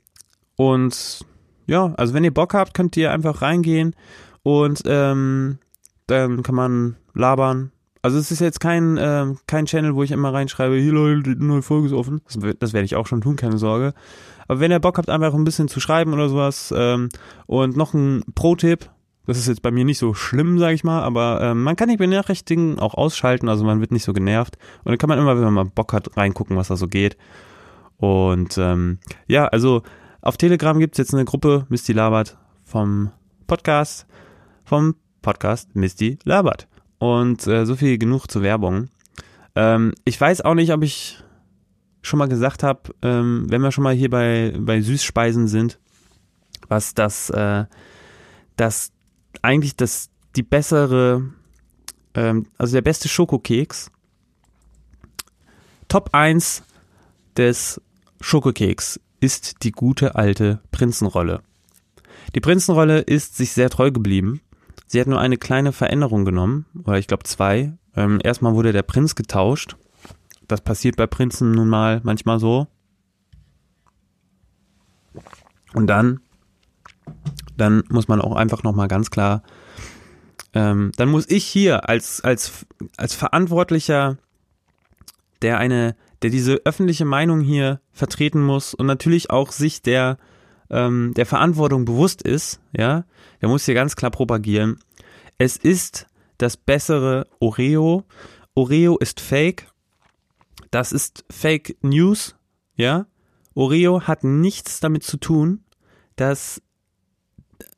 und 0.57 1.27
ja, 1.67 1.93
also 1.97 2.15
wenn 2.15 2.25
ihr 2.25 2.33
Bock 2.33 2.55
habt, 2.55 2.73
könnt 2.75 2.97
ihr 2.97 3.13
einfach 3.13 3.43
reingehen 3.43 3.95
und 4.43 4.83
ähm, 4.87 5.59
dann 6.07 6.43
kann 6.43 6.55
man 6.55 6.97
labern. 7.15 7.73
Also 8.01 8.17
es 8.19 8.31
ist 8.31 8.41
jetzt 8.41 8.61
kein, 8.61 8.97
äh, 8.97 9.27
kein 9.47 9.67
Channel, 9.67 9.95
wo 9.95 10.03
ich 10.03 10.13
immer 10.13 10.33
reinschreibe, 10.33 10.77
hier 10.77 10.93
Leute, 10.93 11.37
die 11.37 11.45
neue 11.45 11.63
Folge 11.63 11.89
ist 11.89 11.93
offen. 11.93 12.23
Das, 12.25 12.39
das 12.59 12.73
werde 12.73 12.87
ich 12.87 12.97
auch 12.97 13.07
schon 13.07 13.21
tun, 13.21 13.37
keine 13.37 13.59
Sorge. 13.59 13.93
Aber 14.47 14.61
wenn 14.61 14.71
ihr 14.71 14.79
Bock 14.79 14.97
habt, 14.97 15.11
einfach 15.11 15.35
ein 15.35 15.45
bisschen 15.45 15.69
zu 15.69 15.79
schreiben 15.79 16.15
oder 16.15 16.31
sowas 16.31 16.73
ähm, 16.75 17.11
und 17.47 17.77
noch 17.77 17.93
ein 17.93 18.23
Pro-Tipp, 18.35 18.89
Das 19.29 19.37
ist 19.37 19.47
jetzt 19.47 19.61
bei 19.61 19.71
mir 19.71 19.85
nicht 19.85 19.99
so 19.99 20.15
schlimm, 20.15 20.59
sage 20.59 20.73
ich 20.73 20.85
mal, 20.85 21.03
aber 21.03 21.43
ähm, 21.43 21.63
man 21.63 21.77
kann 21.77 21.91
die 21.91 21.99
Benachrichtigungen 21.99 22.79
auch 22.79 22.95
ausschalten, 22.95 23.51
also 23.51 23.63
man 23.63 23.79
wird 23.79 23.93
nicht 23.93 24.05
so 24.05 24.15
genervt. 24.15 24.57
Und 24.85 24.87
dann 24.93 24.97
kann 24.97 25.09
man 25.09 25.19
immer, 25.19 25.37
wenn 25.37 25.45
man 25.45 25.53
mal 25.53 25.65
Bock 25.67 25.93
hat, 25.93 26.17
reingucken, 26.17 26.57
was 26.57 26.69
da 26.69 26.77
so 26.77 26.89
geht. 26.89 27.19
Und 27.99 28.57
ähm, 28.57 29.01
ja, 29.27 29.45
also 29.45 29.83
auf 30.23 30.39
Telegram 30.39 30.79
gibt's 30.79 30.97
jetzt 30.97 31.13
eine 31.13 31.27
Gruppe, 31.27 31.67
Misty 31.69 31.93
Labert, 31.93 32.39
vom 32.65 33.11
Podcast, 33.47 34.07
vom 34.65 34.95
Podcast 35.21 35.77
Misty 35.77 36.19
Labert. 36.25 36.67
Und 36.97 37.47
äh, 37.47 37.67
so 37.67 37.77
viel 37.77 37.99
genug 37.99 38.31
zur 38.31 38.41
Werbung. 38.41 38.89
Ähm, 39.55 39.93
ich 40.07 40.19
weiß 40.19 40.41
auch 40.41 40.55
nicht, 40.55 40.73
ob 40.73 40.83
ich 40.83 41.23
schon 42.01 42.19
mal 42.19 42.29
gesagt 42.29 42.63
habe, 42.63 42.95
ähm, 43.03 43.45
wenn 43.51 43.61
wir 43.61 43.73
schon 43.73 43.85
mal 43.85 43.95
hier 43.95 44.09
bei, 44.09 44.55
bei 44.59 44.81
Süßspeisen 44.81 45.49
sind, 45.49 45.79
was 46.69 46.95
das, 46.95 47.29
äh, 47.29 47.67
das 48.57 48.93
eigentlich 49.43 49.77
das, 49.77 50.11
die 50.37 50.43
bessere, 50.43 51.23
ähm, 52.15 52.47
also 52.59 52.73
der 52.75 52.83
beste 52.83 53.09
Schokokeks. 53.09 53.91
Top 55.89 56.11
1 56.13 56.63
des 57.37 57.81
Schokokeks 58.21 59.01
ist 59.21 59.65
die 59.65 59.73
gute 59.73 60.15
alte 60.15 60.61
Prinzenrolle. 60.71 61.43
Die 62.35 62.41
Prinzenrolle 62.41 63.01
ist 63.01 63.37
sich 63.37 63.53
sehr 63.53 63.71
treu 63.71 63.91
geblieben. 63.91 64.41
Sie 64.87 65.01
hat 65.01 65.07
nur 65.07 65.21
eine 65.21 65.37
kleine 65.37 65.73
Veränderung 65.73 66.25
genommen, 66.25 66.67
oder 66.85 66.99
ich 66.99 67.07
glaube 67.07 67.25
zwei. 67.25 67.73
Ähm, 67.95 68.21
erstmal 68.23 68.55
wurde 68.55 68.73
der 68.73 68.83
Prinz 68.83 69.15
getauscht. 69.15 69.77
Das 70.47 70.61
passiert 70.61 70.97
bei 70.97 71.07
Prinzen 71.07 71.53
nun 71.53 71.69
mal 71.69 72.01
manchmal 72.05 72.39
so. 72.41 72.67
Und 75.75 75.87
dann 75.87 76.21
dann 77.59 77.85
muss 77.91 78.09
man 78.09 78.21
auch 78.21 78.37
einfach 78.37 78.63
nochmal 78.63 78.89
ganz 78.89 79.11
klar, 79.11 79.43
ähm, 80.55 80.93
dann 80.97 81.11
muss 81.11 81.29
ich 81.29 81.45
hier 81.45 81.89
als, 81.89 82.23
als, 82.23 82.67
als 82.97 83.15
Verantwortlicher, 83.15 84.17
der 85.43 85.59
eine, 85.59 85.95
der 86.23 86.31
diese 86.31 86.63
öffentliche 86.65 87.05
Meinung 87.05 87.41
hier 87.41 87.81
vertreten 87.93 88.43
muss 88.43 88.75
und 88.75 88.87
natürlich 88.87 89.31
auch 89.31 89.53
sich 89.53 89.83
der, 89.83 90.17
ähm, 90.71 91.13
der 91.15 91.27
Verantwortung 91.27 91.85
bewusst 91.85 92.23
ist, 92.23 92.61
ja, 92.77 93.05
der 93.41 93.49
muss 93.49 93.65
hier 93.67 93.75
ganz 93.75 93.95
klar 93.95 94.11
propagieren. 94.11 94.79
Es 95.37 95.57
ist 95.57 96.07
das 96.39 96.57
bessere 96.57 97.27
Oreo. 97.41 98.05
Oreo 98.55 98.97
ist 98.97 99.21
Fake. 99.21 99.69
Das 100.71 100.93
ist 100.93 101.25
Fake 101.31 101.77
News, 101.83 102.37
ja. 102.75 103.07
Oreo 103.55 104.03
hat 104.03 104.25
nichts 104.25 104.81
damit 104.81 105.03
zu 105.03 105.17
tun, 105.17 105.65
dass 106.17 106.63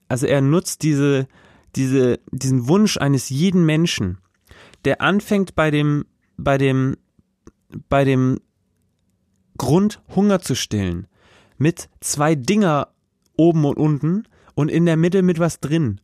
also 0.07 0.27
er 0.27 0.41
nutzt 0.41 0.83
diese, 0.83 1.27
diese, 1.75 2.19
diesen 2.31 2.67
Wunsch 2.67 2.97
eines 2.97 3.29
jeden 3.29 3.65
Menschen, 3.65 4.19
der 4.85 5.01
anfängt 5.01 5.55
bei 5.55 5.71
dem, 5.71 6.05
bei 6.38 6.57
dem, 6.57 6.97
bei 7.89 8.03
dem 8.03 8.39
Grund 9.57 10.01
Hunger 10.15 10.41
zu 10.41 10.55
stillen 10.55 11.07
mit 11.57 11.89
zwei 11.99 12.35
Dinger 12.35 12.89
oben 13.37 13.65
und 13.65 13.77
unten 13.77 14.23
und 14.55 14.69
in 14.69 14.85
der 14.85 14.97
Mitte 14.97 15.21
mit 15.21 15.39
was 15.39 15.59
drin. 15.59 15.99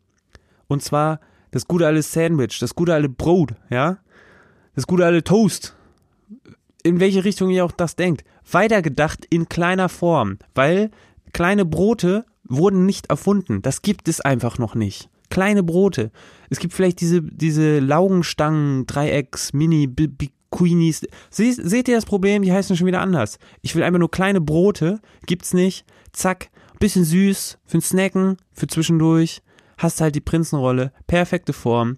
Und 0.67 0.83
zwar 0.83 1.19
das 1.51 1.67
gute 1.67 1.85
alte 1.85 2.01
Sandwich, 2.01 2.59
das 2.59 2.75
gute 2.75 2.93
alte 2.93 3.09
Brot, 3.09 3.53
ja? 3.69 3.97
Das 4.75 4.87
gute 4.87 5.05
alte 5.05 5.23
Toast. 5.23 5.75
In 6.83 6.99
welche 6.99 7.25
Richtung 7.25 7.49
ihr 7.49 7.65
auch 7.65 7.73
das 7.73 7.95
denkt. 7.95 8.23
Weitergedacht 8.49 9.25
in 9.29 9.49
kleiner 9.49 9.89
Form, 9.89 10.39
weil 10.55 10.91
kleine 11.33 11.65
Brote 11.65 12.25
wurden 12.43 12.85
nicht 12.85 13.09
erfunden. 13.09 13.61
Das 13.61 13.81
gibt 13.81 14.07
es 14.07 14.21
einfach 14.21 14.57
noch 14.57 14.75
nicht. 14.75 15.09
Kleine 15.29 15.63
Brote. 15.63 16.11
Es 16.49 16.59
gibt 16.59 16.73
vielleicht 16.73 16.99
diese, 16.99 17.21
diese 17.21 17.79
Laugenstangen, 17.79 18.85
Dreiecks, 18.87 19.53
Mini, 19.53 19.87
Queenies. 20.51 21.07
Sie, 21.29 21.51
seht 21.53 21.87
ihr 21.87 21.95
das 21.95 22.05
Problem? 22.05 22.43
Die 22.43 22.51
heißen 22.51 22.75
schon 22.75 22.87
wieder 22.87 23.01
anders. 23.01 23.39
Ich 23.61 23.75
will 23.75 23.83
einfach 23.83 23.99
nur 23.99 24.11
kleine 24.11 24.41
Brote. 24.41 24.99
Gibt's 25.25 25.53
nicht. 25.53 25.85
Zack. 26.11 26.49
Bisschen 26.79 27.05
süß. 27.05 27.57
Für 27.65 27.81
Snacken. 27.81 28.37
Für 28.53 28.67
zwischendurch. 28.67 29.41
Hast 29.77 30.01
halt 30.01 30.15
die 30.15 30.21
Prinzenrolle. 30.21 30.91
Perfekte 31.07 31.53
Form. 31.53 31.97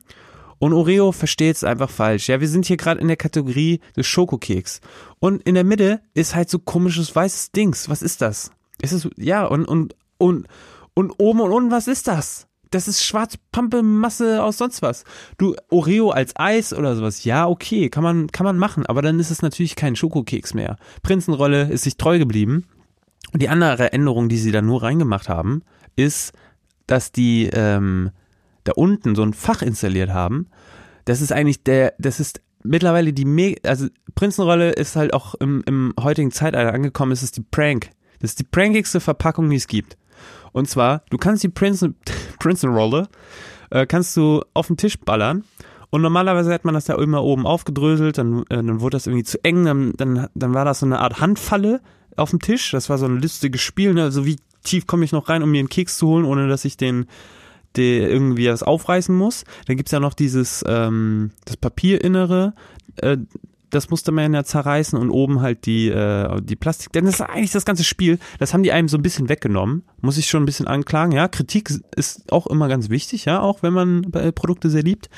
Und 0.59 0.71
Oreo 0.71 1.11
versteht 1.11 1.57
es 1.57 1.65
einfach 1.65 1.89
falsch. 1.89 2.29
Ja, 2.29 2.39
wir 2.39 2.47
sind 2.47 2.65
hier 2.65 2.77
gerade 2.77 3.01
in 3.01 3.09
der 3.09 3.17
Kategorie 3.17 3.81
des 3.97 4.07
Schokokeks. 4.07 4.79
Und 5.19 5.43
in 5.43 5.55
der 5.55 5.65
Mitte 5.65 5.99
ist 6.13 6.35
halt 6.35 6.49
so 6.49 6.57
komisches 6.57 7.13
weißes 7.13 7.51
Dings. 7.51 7.89
Was 7.89 8.01
ist 8.01 8.21
das? 8.21 8.51
Ist 8.81 8.93
es, 8.93 9.09
ja, 9.17 9.45
und, 9.45 9.65
und, 9.65 9.95
und, 10.17 10.47
und 10.93 11.11
oben 11.17 11.41
und 11.41 11.51
unten, 11.51 11.71
was 11.71 11.89
ist 11.89 12.07
das? 12.07 12.47
Das 12.73 12.88
ist 12.88 13.03
Schwarzpampelmasse 13.03 14.43
aus 14.43 14.57
sonst 14.57 14.81
was. 14.81 15.03
Du, 15.38 15.55
Oreo 15.69 16.09
als 16.09 16.33
Eis 16.36 16.73
oder 16.73 16.95
sowas, 16.95 17.23
ja, 17.23 17.47
okay, 17.47 17.89
kann 17.89 18.03
man, 18.03 18.27
kann 18.31 18.45
man 18.45 18.57
machen, 18.57 18.86
aber 18.86 19.01
dann 19.01 19.19
ist 19.19 19.31
es 19.31 19.41
natürlich 19.41 19.75
kein 19.75 19.95
Schokokeks 19.95 20.53
mehr. 20.53 20.77
Prinzenrolle 21.01 21.69
ist 21.69 21.83
sich 21.83 21.97
treu 21.97 22.17
geblieben. 22.17 22.65
Und 23.31 23.41
die 23.41 23.49
andere 23.49 23.93
Änderung, 23.93 24.29
die 24.29 24.38
sie 24.38 24.51
da 24.51 24.62
nur 24.62 24.83
reingemacht 24.83 25.29
haben, 25.29 25.63
ist, 25.95 26.33
dass 26.88 27.12
die 27.12 27.49
ähm, 27.53 28.12
da 28.63 28.73
unten 28.75 29.15
so 29.15 29.23
ein 29.23 29.33
Fach 29.33 29.62
installiert 29.62 30.12
haben. 30.12 30.47
Das 31.05 31.21
ist 31.21 31.31
eigentlich 31.31 31.63
der, 31.63 31.93
das 31.97 32.19
ist 32.19 32.41
mittlerweile 32.63 33.13
die, 33.13 33.25
Me 33.25 33.55
also 33.63 33.88
Prinzenrolle 34.15 34.71
ist 34.71 34.95
halt 34.95 35.13
auch 35.13 35.36
im, 35.36 35.63
im 35.65 35.93
heutigen 35.99 36.31
Zeitalter 36.31 36.73
angekommen, 36.73 37.12
es 37.12 37.23
ist 37.23 37.38
die 37.38 37.43
Prank. 37.43 37.89
Das 38.19 38.31
ist 38.31 38.39
die 38.39 38.45
prankigste 38.45 38.99
Verpackung, 38.99 39.49
die 39.49 39.57
es 39.57 39.67
gibt. 39.67 39.97
Und 40.53 40.69
zwar, 40.69 41.03
du 41.09 41.17
kannst 41.17 41.43
die 41.43 41.49
Prince, 41.49 41.93
Princeton-Rolle, 42.39 43.09
äh, 43.71 43.85
kannst 43.85 44.15
du 44.15 44.41
auf 44.53 44.67
den 44.67 44.77
Tisch 44.77 44.97
ballern. 44.99 45.43
Und 45.89 46.01
normalerweise 46.01 46.51
hat 46.51 46.65
man 46.65 46.73
das 46.73 46.85
da 46.85 46.95
immer 46.95 47.23
oben 47.23 47.45
aufgedröselt, 47.45 48.17
dann, 48.17 48.43
äh, 48.43 48.55
dann 48.55 48.81
wurde 48.81 48.95
das 48.95 49.05
irgendwie 49.05 49.25
zu 49.25 49.43
eng, 49.43 49.65
dann, 49.65 49.93
dann, 49.97 50.27
dann 50.33 50.53
war 50.53 50.65
das 50.65 50.79
so 50.79 50.85
eine 50.85 50.99
Art 50.99 51.19
Handfalle 51.19 51.81
auf 52.15 52.31
dem 52.31 52.39
Tisch. 52.39 52.71
Das 52.71 52.89
war 52.89 52.97
so 52.97 53.05
ein 53.05 53.21
lustiges 53.21 53.61
Spiel, 53.61 53.93
ne? 53.93 54.03
also 54.03 54.25
wie 54.25 54.37
tief 54.63 54.87
komme 54.87 55.05
ich 55.05 55.11
noch 55.11 55.29
rein, 55.29 55.43
um 55.43 55.51
mir 55.51 55.59
einen 55.59 55.69
Keks 55.69 55.97
zu 55.97 56.07
holen, 56.07 56.25
ohne 56.25 56.47
dass 56.47 56.65
ich 56.65 56.77
den, 56.77 57.05
den 57.75 58.03
irgendwie 58.03 58.49
was 58.49 58.63
aufreißen 58.63 59.15
muss. 59.15 59.43
Dann 59.67 59.77
gibt's 59.77 59.91
ja 59.91 59.99
noch 59.99 60.13
dieses, 60.13 60.63
ähm, 60.67 61.31
das 61.45 61.57
Papierinnere, 61.57 62.53
äh, 62.97 63.17
das 63.73 63.89
musste 63.89 64.12
man 64.12 64.33
ja 64.33 64.43
zerreißen 64.43 64.97
und 64.97 65.09
oben 65.09 65.41
halt 65.41 65.65
die, 65.65 65.89
äh, 65.89 66.41
die 66.41 66.55
Plastik. 66.55 66.91
Denn 66.93 67.05
das 67.05 67.15
ist 67.15 67.21
eigentlich 67.21 67.51
das 67.51 67.65
ganze 67.65 67.83
Spiel, 67.83 68.19
das 68.39 68.53
haben 68.53 68.63
die 68.63 68.71
einem 68.71 68.88
so 68.88 68.97
ein 68.97 69.03
bisschen 69.03 69.29
weggenommen. 69.29 69.83
Muss 70.01 70.17
ich 70.17 70.27
schon 70.27 70.43
ein 70.43 70.45
bisschen 70.45 70.67
anklagen. 70.67 71.12
Ja, 71.13 71.27
Kritik 71.27 71.71
ist 71.95 72.31
auch 72.31 72.47
immer 72.47 72.67
ganz 72.67 72.89
wichtig, 72.89 73.25
ja, 73.25 73.39
auch 73.39 73.63
wenn 73.63 73.73
man 73.73 74.12
Produkte 74.36 74.69
sehr 74.69 74.83
liebt. 74.83 75.09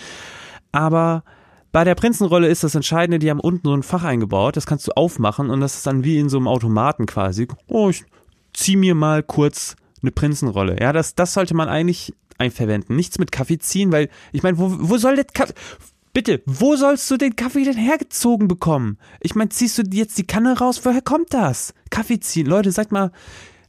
Aber 0.72 1.24
bei 1.72 1.84
der 1.84 1.96
Prinzenrolle 1.96 2.48
ist 2.48 2.64
das 2.64 2.76
Entscheidende, 2.76 3.20
die 3.20 3.30
haben 3.30 3.40
unten 3.40 3.68
so 3.68 3.74
ein 3.74 3.84
Fach 3.84 4.04
eingebaut, 4.04 4.56
das 4.56 4.66
kannst 4.66 4.88
du 4.88 4.92
aufmachen 4.94 5.50
und 5.50 5.60
das 5.60 5.76
ist 5.76 5.86
dann 5.86 6.04
wie 6.04 6.18
in 6.20 6.30
so 6.30 6.38
einem 6.38 6.48
Automaten 6.48 7.06
quasi. 7.06 7.48
Oh, 7.68 7.90
ich 7.90 8.06
zieh 8.54 8.78
mir 8.78 8.96
mal 8.96 9.24
kurz 9.24 9.76
eine 10.02 10.12
Prinzenrolle. 10.12 10.78
Ja, 10.80 10.94
das, 10.94 11.16
das 11.16 11.34
sollte 11.34 11.54
man 11.54 11.68
eigentlich 11.68 12.14
einverwenden. 12.38 12.96
Nichts 12.96 13.20
mit 13.20 13.32
Kaffee 13.32 13.58
ziehen, 13.58 13.92
weil 13.92 14.10
ich 14.32 14.44
meine, 14.44 14.58
wo, 14.58 14.70
wo 14.70 14.98
soll 14.98 15.16
das 15.16 15.28
Kaffee 15.34 15.54
Bitte, 16.16 16.42
wo 16.46 16.78
sollst 16.78 17.12
du 17.12 17.18
den 17.18 17.36
Kaffee 17.36 17.66
denn 17.66 17.76
hergezogen 17.76 18.48
bekommen? 18.48 18.98
Ich 19.20 19.36
meine, 19.36 19.50
ziehst 19.50 19.78
du 19.78 19.84
jetzt 19.92 20.18
die 20.18 20.26
Kanne 20.26 20.58
raus? 20.58 20.80
Woher 20.86 21.02
kommt 21.02 21.34
das? 21.34 21.74
Kaffee 21.90 22.22
ziehen. 22.22 22.48
Leute, 22.48 22.72
sagt 22.72 22.94
mal, 22.94 23.12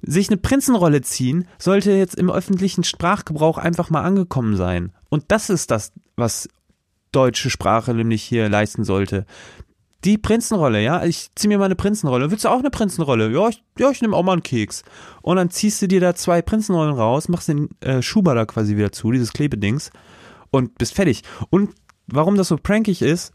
sich 0.01 0.29
eine 0.29 0.37
Prinzenrolle 0.37 1.03
ziehen 1.03 1.49
sollte 1.59 1.91
jetzt 1.91 2.15
im 2.15 2.31
öffentlichen 2.31 2.85
Sprachgebrauch 2.85 3.59
einfach 3.59 3.91
mal 3.91 4.03
angekommen 4.03 4.57
sein. 4.57 4.93
Und 5.09 5.25
das 5.27 5.51
ist 5.51 5.73
das, 5.73 5.91
was 6.15 6.49
deutsche 7.11 7.51
Sprache 7.51 7.93
nämlich 7.95 8.23
hier 8.23 8.49
leisten 8.49 8.85
sollte. 8.85 9.27
Die 10.05 10.17
Prinzenrolle, 10.17 10.81
ja, 10.81 11.05
ich 11.05 11.31
zieh 11.35 11.49
mir 11.49 11.59
mal 11.59 11.65
eine 11.65 11.75
Prinzenrolle. 11.75 12.31
Willst 12.31 12.45
du 12.45 12.49
auch 12.49 12.61
eine 12.61 12.71
Prinzenrolle? 12.71 13.29
Ja, 13.33 13.49
ich, 13.49 13.65
ja, 13.77 13.91
ich 13.91 14.03
nehme 14.03 14.15
auch 14.15 14.23
mal 14.23 14.35
einen 14.35 14.45
Keks. 14.45 14.85
Und 15.21 15.35
dann 15.35 15.51
ziehst 15.51 15.83
du 15.83 15.89
dir 15.89 16.01
da 16.01 16.15
zwei 16.15 16.43
Prinzenrollen 16.43 16.95
raus, 16.95 17.29
machst 17.29 17.49
den 17.49 17.71
äh, 17.81 18.03
Schuber 18.03 18.37
da 18.37 18.47
quasi 18.47 18.77
wieder 18.77 18.93
zu, 18.93 19.11
dieses 19.11 19.33
Klebedings, 19.33 19.91
und 20.53 20.79
bist 20.79 20.95
fertig. 20.95 21.25
Und 21.51 21.71
warum 22.07 22.37
das 22.37 22.49
so 22.49 22.57
prankig 22.57 23.03
ist, 23.03 23.33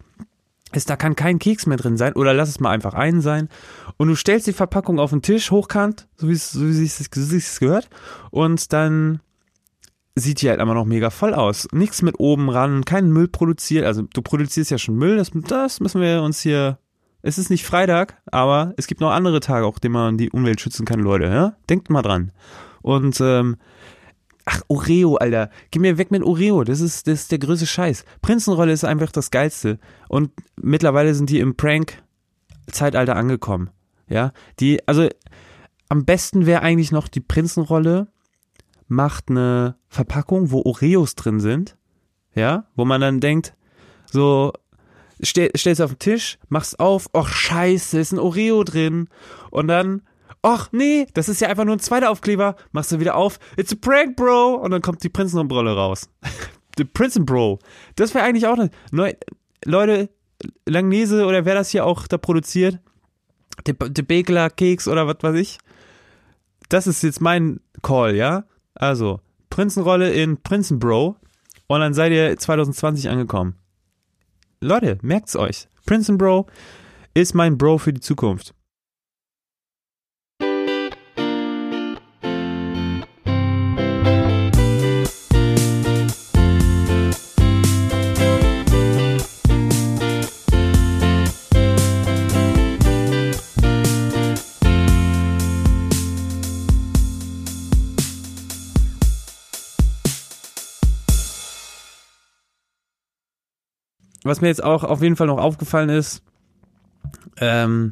ist, 0.74 0.90
da 0.90 0.96
kann 0.96 1.16
kein 1.16 1.40
Keks 1.40 1.66
mehr 1.66 1.78
drin 1.78 1.98
sein 1.98 2.14
oder 2.14 2.34
lass 2.34 2.50
es 2.50 2.60
mal 2.60 2.70
einfach 2.70 2.94
einen 2.94 3.22
sein. 3.22 3.50
Und 3.98 4.08
du 4.08 4.16
stellst 4.16 4.48
die 4.48 4.54
Verpackung 4.54 5.00
auf 5.00 5.10
den 5.10 5.22
Tisch, 5.22 5.52
hochkant, 5.52 6.08
so 6.16 6.30
wie 6.30 6.34
es, 6.34 6.52
so 6.52 6.62
wie 6.62 6.86
es, 6.86 7.56
so 7.56 7.60
gehört. 7.60 7.90
Und 8.30 8.72
dann 8.72 9.20
sieht 10.16 10.42
die 10.42 10.50
halt 10.50 10.62
immer 10.62 10.74
noch 10.74 10.86
mega 10.86 11.10
voll 11.10 11.34
aus. 11.34 11.68
Nichts 11.74 12.02
mit 12.02 12.20
oben 12.20 12.50
ran, 12.50 12.86
keinen 12.86 13.12
Müll 13.12 13.28
produziert. 13.28 13.86
Also 13.86 14.04
du 14.04 14.22
produzierst 14.22 14.72
ja 14.72 14.78
schon 14.78 14.96
Müll, 14.96 15.18
das, 15.18 15.32
das 15.34 15.80
müssen 15.82 16.02
wir 16.02 16.22
uns 16.22 16.42
hier 16.42 16.78
es 17.24 17.38
ist 17.38 17.50
nicht 17.50 17.66
Freitag, 17.66 18.18
aber 18.32 18.74
es 18.78 18.88
gibt 18.88 19.02
noch 19.02 19.12
andere 19.12 19.40
Tage, 19.40 19.66
auch 19.66 19.80
denen 19.80 19.94
man 19.94 20.18
die 20.18 20.32
Umwelt 20.32 20.60
schützen 20.60 20.86
kann, 20.86 21.00
Leute. 21.00 21.26
Ja? 21.26 21.56
Denkt 21.70 21.90
mal 21.90 22.02
dran. 22.02 22.32
Und 22.82 23.20
ähm, 23.22 23.58
Ach, 24.46 24.62
Oreo, 24.68 25.16
Alter. 25.16 25.50
Geh 25.72 25.80
mir 25.80 25.98
weg 25.98 26.12
mit 26.12 26.24
Oreo. 26.24 26.64
Das 26.64 26.82
ist, 26.82 27.08
das 27.08 27.22
ist 27.22 27.32
der 27.32 27.40
größte 27.40 27.68
Scheiß. 27.68 28.06
Prinzenrolle 28.22 28.72
ist 28.72 28.84
einfach 28.84 29.12
das 29.12 29.32
Geilste. 29.32 29.80
Und 30.10 30.32
mittlerweile 30.56 31.14
sind 31.14 31.30
die 31.30 31.40
im 31.40 31.56
Prank-Zeitalter 31.56 33.16
angekommen. 33.16 33.70
Ja, 34.08 34.34
die, 34.60 34.86
also 34.88 35.08
am 35.90 36.06
besten 36.06 36.46
wäre 36.46 36.62
eigentlich 36.62 36.92
noch 36.92 37.08
die 37.08 37.22
Prinzenrolle 37.22 38.08
macht 38.92 39.30
eine 39.30 39.78
Verpackung, 39.88 40.52
wo 40.52 40.62
Oreos 40.64 41.16
drin 41.16 41.40
sind. 41.40 41.78
Ja, 42.36 42.66
wo 42.76 42.84
man 42.84 43.00
dann 43.02 43.22
denkt, 43.22 43.56
so, 44.06 44.52
stell, 45.22 45.50
stellst 45.56 45.82
auf 45.82 45.92
den 45.92 46.00
Tisch, 46.00 46.38
machst 46.50 46.80
auf, 46.80 47.10
ach 47.14 47.30
scheiße, 47.30 48.00
ist 48.00 48.12
ein 48.12 48.20
Oreo 48.20 48.64
drin. 48.64 49.08
Und 49.50 49.70
dann 49.70 50.04
ach 50.42 50.70
nee, 50.72 51.08
das 51.14 51.30
ist 51.30 51.42
ja 51.42 51.50
einfach 51.50 51.66
nur 51.66 51.76
ein 51.76 51.80
zweiter 51.80 52.10
Aufkleber, 52.10 52.56
machst 52.72 52.92
du 52.92 53.00
wieder 53.00 53.16
auf, 53.16 53.40
it's 53.58 53.74
a 53.74 53.76
prank, 53.80 54.16
bro, 54.16 54.56
und 54.56 54.72
dann 54.72 54.82
kommt 54.82 55.04
die 55.04 55.10
Prinzenumbrille 55.10 55.76
raus. 55.76 56.10
The 56.78 56.86
Prinzen 56.86 57.26
Bro. 57.26 57.60
Das 57.96 58.14
wäre 58.14 58.26
eigentlich 58.26 58.48
auch 58.48 58.58
eine, 58.58 58.70
neu, 58.92 59.14
Leute, 59.66 60.10
Langnese 60.66 61.26
oder 61.26 61.46
wer 61.46 61.54
das 61.54 61.70
hier 61.70 61.86
auch 61.86 62.08
da 62.08 62.18
produziert, 62.18 62.80
der, 63.68 63.74
der 63.74 64.04
Begler 64.04 64.50
Keks 64.50 64.88
oder 64.88 65.08
was 65.08 65.18
weiß 65.22 65.36
ich. 65.36 65.60
Das 66.70 66.88
ist 66.88 67.04
jetzt 67.04 67.22
mein 67.22 67.60
Call, 67.82 68.16
ja? 68.16 68.46
Also, 68.74 69.20
Prinzenrolle 69.50 70.12
in 70.12 70.42
Prinzenbro 70.42 71.18
und 71.68 71.80
dann 71.80 71.94
seid 71.94 72.14
ihr 72.14 72.38
2020 72.38 73.10
angekommen. 73.10 73.56
Leute, 74.62 74.98
merkt's 75.02 75.36
euch. 75.36 75.68
Prinzenbro 75.86 76.48
ist 77.14 77.36
mein 77.36 77.58
Bro 77.58 77.80
für 77.80 77.94
die 77.94 78.00
Zukunft. 78.00 78.54
Was 104.32 104.40
mir 104.40 104.48
jetzt 104.48 104.64
auch 104.64 104.86
auf 104.86 105.02
jeden 105.02 105.18
Fall 105.18 105.28
noch 105.28 105.40
aufgefallen 105.40 105.90
ist, 105.90 106.24
ähm, 107.42 107.92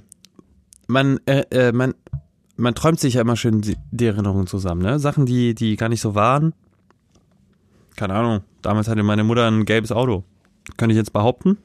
man, 0.87 1.19
äh, 1.25 1.43
äh, 1.51 1.73
man, 1.73 1.95
man 2.55 2.75
träumt 2.75 2.97
sich 2.97 3.15
ja 3.15 3.21
immer 3.21 3.35
schön 3.35 3.59
die, 3.61 4.05
Erinnerungen 4.05 4.47
zusammen, 4.47 4.81
ne? 4.81 4.99
Sachen, 4.99 5.25
die, 5.25 5.53
die 5.53 5.75
gar 5.75 5.89
nicht 5.89 5.99
so 5.99 6.15
waren. 6.15 6.53
Keine 7.97 8.13
Ahnung. 8.13 8.43
Damals 8.61 8.87
hatte 8.87 9.03
meine 9.03 9.25
Mutter 9.25 9.51
ein 9.51 9.65
gelbes 9.65 9.91
Auto. 9.91 10.23
Könnte 10.77 10.93
ich 10.93 10.97
jetzt 10.97 11.11
behaupten. 11.11 11.57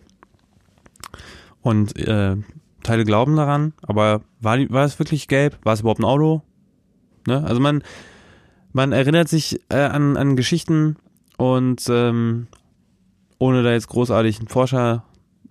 Und 1.63 1.97
äh, 1.97 2.37
Teile 2.83 3.05
glauben 3.05 3.37
daran, 3.37 3.75
aber 3.83 4.23
war, 4.41 4.59
war 4.71 4.85
es 4.85 4.99
wirklich 4.99 5.29
gelb? 5.29 5.57
War 5.63 5.75
es 5.75 5.83
überhaupt 5.83 6.01
ein 6.01 6.05
Auto? 6.05 6.43
Ne? 7.29 7.45
Also 7.45 7.61
man, 7.61 7.85
man 8.73 8.91
erinnert 8.91 9.29
sich 9.29 9.61
äh, 9.69 9.77
an, 9.77 10.17
an 10.17 10.35
Geschichten 10.35 10.97
und 11.37 11.85
ähm, 11.89 12.49
ohne 13.45 13.63
da 13.63 13.73
jetzt 13.73 13.89
großartig 13.89 14.41
ein 14.41 14.49
Forscher 14.49 15.05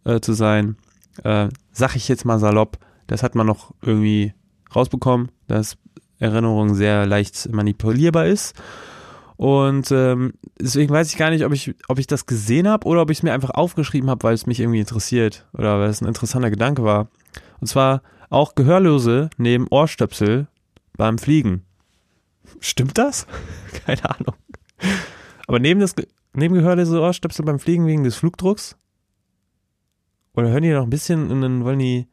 äh, 0.03 0.19
zu 0.19 0.33
sein, 0.33 0.77
äh, 1.23 1.49
sag 1.71 1.95
ich 1.95 2.07
jetzt 2.07 2.25
mal 2.25 2.39
salopp, 2.39 2.79
das 3.05 3.21
hat 3.21 3.35
man 3.35 3.45
noch 3.45 3.71
irgendwie 3.83 4.33
rausbekommen, 4.75 5.31
dass 5.47 5.77
Erinnerung 6.17 6.73
sehr 6.73 7.05
leicht 7.05 7.49
manipulierbar 7.51 8.25
ist. 8.25 8.55
Und 9.37 9.91
ähm, 9.91 10.33
deswegen 10.59 10.91
weiß 10.91 11.11
ich 11.11 11.17
gar 11.17 11.29
nicht, 11.29 11.45
ob 11.45 11.53
ich, 11.53 11.75
ob 11.87 11.99
ich 11.99 12.07
das 12.07 12.25
gesehen 12.25 12.67
habe 12.67 12.87
oder 12.87 13.03
ob 13.03 13.11
ich 13.11 13.19
es 13.19 13.23
mir 13.23 13.33
einfach 13.33 13.51
aufgeschrieben 13.51 14.09
habe, 14.09 14.23
weil 14.23 14.33
es 14.33 14.47
mich 14.47 14.59
irgendwie 14.59 14.79
interessiert 14.79 15.47
oder 15.53 15.79
weil 15.79 15.89
es 15.89 16.01
ein 16.01 16.07
interessanter 16.07 16.49
Gedanke 16.49 16.83
war. 16.83 17.09
Und 17.61 17.67
zwar 17.67 18.01
auch 18.31 18.55
Gehörlose 18.55 19.29
neben 19.37 19.67
Ohrstöpsel 19.69 20.47
beim 20.97 21.19
Fliegen. 21.19 21.63
Stimmt 22.59 22.97
das? 22.97 23.27
Keine 23.85 24.09
Ahnung. 24.09 24.35
Aber 25.45 25.59
neben 25.59 25.79
das 25.79 25.93
Nebengehörlose 26.35 26.99
Ohrstöpsel 26.99 27.45
beim 27.45 27.59
Fliegen 27.59 27.87
wegen 27.87 28.03
des 28.03 28.15
Flugdrucks? 28.15 28.77
Oder 30.35 30.49
hören 30.49 30.63
die 30.63 30.71
noch 30.71 30.83
ein 30.83 30.89
bisschen 30.89 31.29
und 31.31 31.41
dann 31.41 31.63
wollen 31.63 31.79
die. 31.79 32.07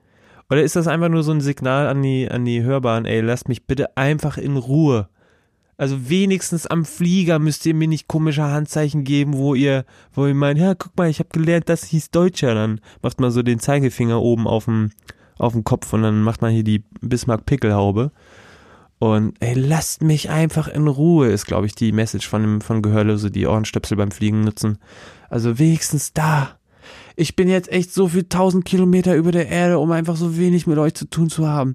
Oder 0.51 0.63
ist 0.63 0.77
das 0.77 0.89
einfach 0.89 1.09
nur 1.09 1.23
so 1.23 1.33
ein 1.33 1.41
Signal 1.41 1.87
an 1.87 2.03
die, 2.03 2.31
an 2.31 2.45
die 2.45 2.63
Hörbahn, 2.63 3.07
ey, 3.07 3.21
lasst 3.21 3.49
mich 3.49 3.67
bitte 3.67 3.97
einfach 3.97 4.37
in 4.37 4.57
Ruhe. 4.57 5.09
Also 5.77 6.11
wenigstens 6.11 6.67
am 6.67 6.85
Flieger 6.85 7.39
müsst 7.39 7.65
ihr 7.65 7.73
mir 7.73 7.89
nicht 7.89 8.07
komische 8.07 8.43
Handzeichen 8.43 9.05
geben, 9.05 9.39
wo 9.39 9.55
ihr, 9.55 9.87
wo 10.13 10.27
ihr 10.27 10.35
meint, 10.35 10.59
ja, 10.59 10.75
guck 10.75 10.95
mal, 10.99 11.09
ich 11.09 11.21
habe 11.21 11.31
gelernt, 11.33 11.71
das 11.71 11.85
hieß 11.85 12.11
Deutscher. 12.11 12.55
Dann 12.55 12.81
macht 13.01 13.19
man 13.19 13.31
so 13.31 13.43
den 13.43 13.61
Zeigefinger 13.61 14.21
oben 14.21 14.47
auf 14.47 14.67
dem, 14.67 14.91
auf 15.39 15.55
dem 15.55 15.65
Kopf 15.65 15.91
und 15.95 16.03
dann 16.03 16.23
macht 16.23 16.43
man 16.43 16.53
hier 16.53 16.65
die 16.65 16.85
Bismarck-Pickelhaube. 17.01 18.11
Und 19.01 19.35
ey, 19.41 19.55
lasst 19.55 20.03
mich 20.03 20.29
einfach 20.29 20.69
in 20.69 20.87
Ruhe, 20.87 21.29
ist, 21.29 21.47
glaube 21.47 21.67
ich, 21.67 21.75
die 21.75 21.91
Message 21.91 22.29
von, 22.29 22.61
von 22.61 22.83
Gehörlose, 22.83 23.31
die 23.31 23.47
Ohrenstöpsel 23.47 23.97
beim 23.97 24.11
Fliegen 24.11 24.43
nutzen. 24.43 24.77
Also 25.31 25.59
wenigstens 25.59 26.13
da. 26.13 26.59
Ich 27.17 27.35
bin 27.35 27.49
jetzt 27.49 27.73
echt 27.73 27.95
so 27.95 28.09
viel 28.09 28.25
tausend 28.25 28.67
Kilometer 28.67 29.17
über 29.17 29.33
der 29.33 29.49
Erde, 29.49 29.79
um 29.79 29.91
einfach 29.91 30.17
so 30.17 30.37
wenig 30.37 30.67
mit 30.67 30.77
euch 30.77 30.93
zu 30.93 31.07
tun 31.07 31.31
zu 31.31 31.49
haben. 31.49 31.73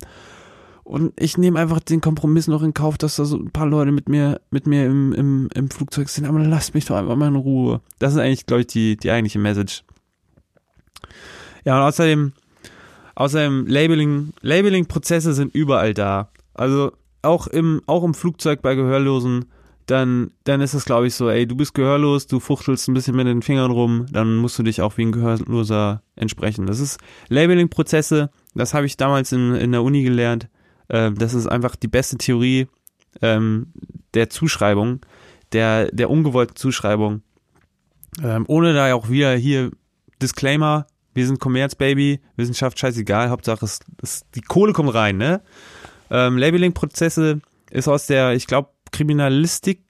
Und 0.84 1.20
ich 1.20 1.36
nehme 1.40 1.60
einfach 1.60 1.80
den 1.80 2.00
Kompromiss 2.00 2.48
noch 2.48 2.62
in 2.62 2.76
Kauf, 2.76 3.00
dass 3.00 3.16
da 3.16 3.26
so 3.26 3.38
ein 3.38 3.50
paar 3.50 3.66
Leute 3.66 3.92
mit 3.92 4.08
mir, 4.08 4.40
mit 4.52 4.68
mir 4.68 4.86
im, 4.86 5.12
im, 5.14 5.50
im 5.56 5.72
Flugzeug 5.72 6.10
sind. 6.10 6.26
Aber 6.26 6.38
lasst 6.38 6.76
mich 6.76 6.86
doch 6.86 6.96
einfach 6.96 7.16
mal 7.16 7.30
in 7.30 7.38
Ruhe. 7.38 7.82
Das 7.98 8.14
ist 8.14 8.20
eigentlich, 8.20 8.46
glaube 8.46 8.62
ich, 8.62 8.68
die, 8.68 8.98
die 8.98 9.10
eigentliche 9.10 9.40
Message. 9.40 9.84
Ja, 11.64 11.78
und 11.78 11.88
außerdem, 11.88 12.34
außerdem 13.16 13.66
Labeling, 13.66 14.34
Labeling-Prozesse 14.42 15.34
sind 15.34 15.56
überall 15.56 15.96
da. 15.96 16.30
Also 16.54 16.92
auch 17.26 17.48
im, 17.48 17.82
auch 17.88 18.04
im 18.04 18.14
Flugzeug 18.14 18.62
bei 18.62 18.76
Gehörlosen, 18.76 19.46
dann, 19.86 20.32
dann 20.46 20.62
ist 20.62 20.74
es, 20.74 20.86
glaube 20.86 21.08
ich, 21.08 21.14
so, 21.14 21.30
ey, 21.30 21.46
du 21.46 21.56
bist 21.56 21.74
gehörlos, 21.74 22.26
du 22.28 22.40
fuchtelst 22.40 22.88
ein 22.88 22.94
bisschen 22.94 23.16
mit 23.16 23.28
den 23.28 23.42
Fingern 23.42 23.72
rum, 23.72 24.08
dann 24.12 24.38
musst 24.38 24.58
du 24.58 24.64
dich 24.64 24.82
auch 24.82 24.98
wie 24.98 25.04
ein 25.04 25.12
Gehörloser 25.12 26.02
entsprechen. 26.16 26.66
Das 26.66 26.80
ist 26.80 27.00
Labeling-Prozesse, 27.30 28.32
das 28.56 28.74
habe 28.74 28.88
ich 28.88 28.98
damals 28.98 29.32
in, 29.32 29.54
in 29.56 29.72
der 29.72 29.84
Uni 29.84 30.04
gelernt. 30.04 30.50
Äh, 30.88 31.12
das 31.12 31.34
ist 31.34 31.48
einfach 31.48 31.76
die 31.76 31.88
beste 31.88 32.18
Theorie 32.18 32.68
ähm, 33.22 33.68
der 34.14 34.30
Zuschreibung, 34.30 35.02
der, 35.52 35.92
der 35.92 36.10
ungewollten 36.10 36.56
Zuschreibung. 36.56 37.22
Ähm, 38.24 38.46
ohne 38.48 38.74
da 38.74 38.94
auch 38.96 39.10
wieder 39.10 39.36
hier 39.36 39.72
Disclaimer, 40.22 40.88
wir 41.14 41.28
sind 41.28 41.40
Commerz-Baby, 41.40 42.22
Wissenschaft 42.38 42.80
scheißegal, 42.80 43.30
Hauptsache 43.30 43.66
es, 43.66 43.80
es, 44.02 44.26
die 44.34 44.42
Kohle 44.42 44.74
kommt 44.74 44.94
rein, 44.94 45.18
ne? 45.18 45.42
Ähm, 46.10 46.38
Labeling-Prozesse 46.38 47.42
ist 47.72 47.88
aus 47.88 48.08
der, 48.08 48.34
ich 48.34 48.48
glaube, 48.48 48.70
Kriminalistik 48.92 49.82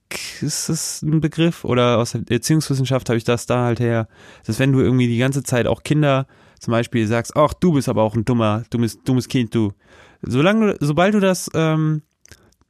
ist 0.41 0.69
das 0.69 1.01
ein 1.01 1.21
Begriff 1.21 1.65
oder 1.65 1.97
aus 1.97 2.11
der 2.11 2.21
Erziehungswissenschaft 2.29 3.09
habe 3.09 3.17
ich 3.17 3.23
das 3.23 3.45
da 3.45 3.65
halt 3.65 3.79
her. 3.79 4.07
Das 4.39 4.55
ist, 4.55 4.59
wenn 4.59 4.71
du 4.71 4.79
irgendwie 4.79 5.07
die 5.07 5.17
ganze 5.17 5.43
Zeit 5.43 5.67
auch 5.67 5.83
Kinder 5.83 6.27
zum 6.59 6.71
Beispiel 6.71 7.05
sagst, 7.07 7.35
ach, 7.35 7.53
du 7.53 7.73
bist 7.73 7.89
aber 7.89 8.03
auch 8.03 8.15
ein 8.15 8.25
dummer, 8.25 8.63
dummes, 8.69 9.03
dummes 9.03 9.27
Kind, 9.27 9.53
du. 9.53 9.73
Solange 10.21 10.73
du, 10.73 10.85
sobald 10.85 11.13
du 11.13 11.19
das 11.19 11.49
ähm, 11.53 12.01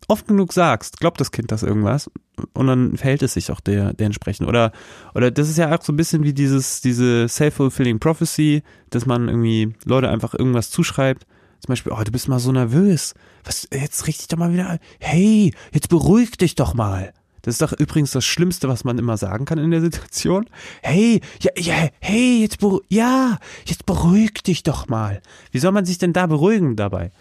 oft 0.08 0.28
genug 0.28 0.54
sagst, 0.54 1.00
glaubt 1.00 1.20
das 1.20 1.32
Kind 1.32 1.52
das 1.52 1.64
irgendwas 1.64 2.10
und 2.54 2.68
dann 2.68 2.98
verhält 2.98 3.24
es 3.24 3.34
sich 3.34 3.52
auch 3.52 3.60
der, 3.60 3.94
der 3.94 4.08
entsprechend. 4.08 4.48
Oder, 4.48 4.72
oder 5.14 5.32
das 5.32 5.50
ist 5.50 5.58
ja 5.58 5.74
auch 5.74 5.82
so 5.82 5.94
ein 5.94 5.98
bisschen 5.98 6.24
wie 6.24 6.34
dieses, 6.34 6.82
diese 6.82 7.28
self-fulfilling 7.28 8.00
prophecy, 8.00 8.64
dass 8.90 9.06
man 9.06 9.30
irgendwie 9.30 9.74
Leute 9.86 10.10
einfach 10.10 10.34
irgendwas 10.34 10.70
zuschreibt 10.70 11.26
zum 11.60 11.72
Beispiel, 11.72 11.92
oh, 11.92 12.04
du 12.04 12.12
bist 12.12 12.28
mal 12.28 12.40
so 12.40 12.52
nervös. 12.52 13.14
Was, 13.44 13.68
jetzt 13.72 14.08
richte 14.08 14.22
ich 14.22 14.28
doch 14.28 14.38
mal 14.38 14.54
wieder 14.54 14.70
ein. 14.70 14.80
Hey, 15.00 15.54
jetzt 15.72 15.90
beruhig 15.90 16.32
dich 16.38 16.56
doch 16.56 16.74
mal. 16.74 17.14
Das 17.46 17.56
ist 17.56 17.62
doch 17.62 17.74
übrigens 17.74 18.10
das 18.10 18.26
Schlimmste, 18.26 18.68
was 18.68 18.84
man 18.84 18.98
immer 18.98 19.18
sagen 19.18 19.46
kann 19.46 19.60
in 19.60 19.70
der 19.70 19.82
Situation. 19.82 20.48
Hey, 20.82 21.22
ja, 21.42 21.52
ja, 21.56 21.90
hey, 22.00 22.42
jetzt 22.42 22.58
ja, 22.90 23.38
jetzt 23.66 23.86
beruhig 23.86 24.42
dich 24.42 24.64
doch 24.64 24.88
mal. 24.88 25.22
Wie 25.52 25.60
soll 25.60 25.72
man 25.72 25.86
sich 25.86 26.00
denn 26.00 26.12
da 26.12 26.26
beruhigen 26.26 26.76
dabei? 26.76 27.12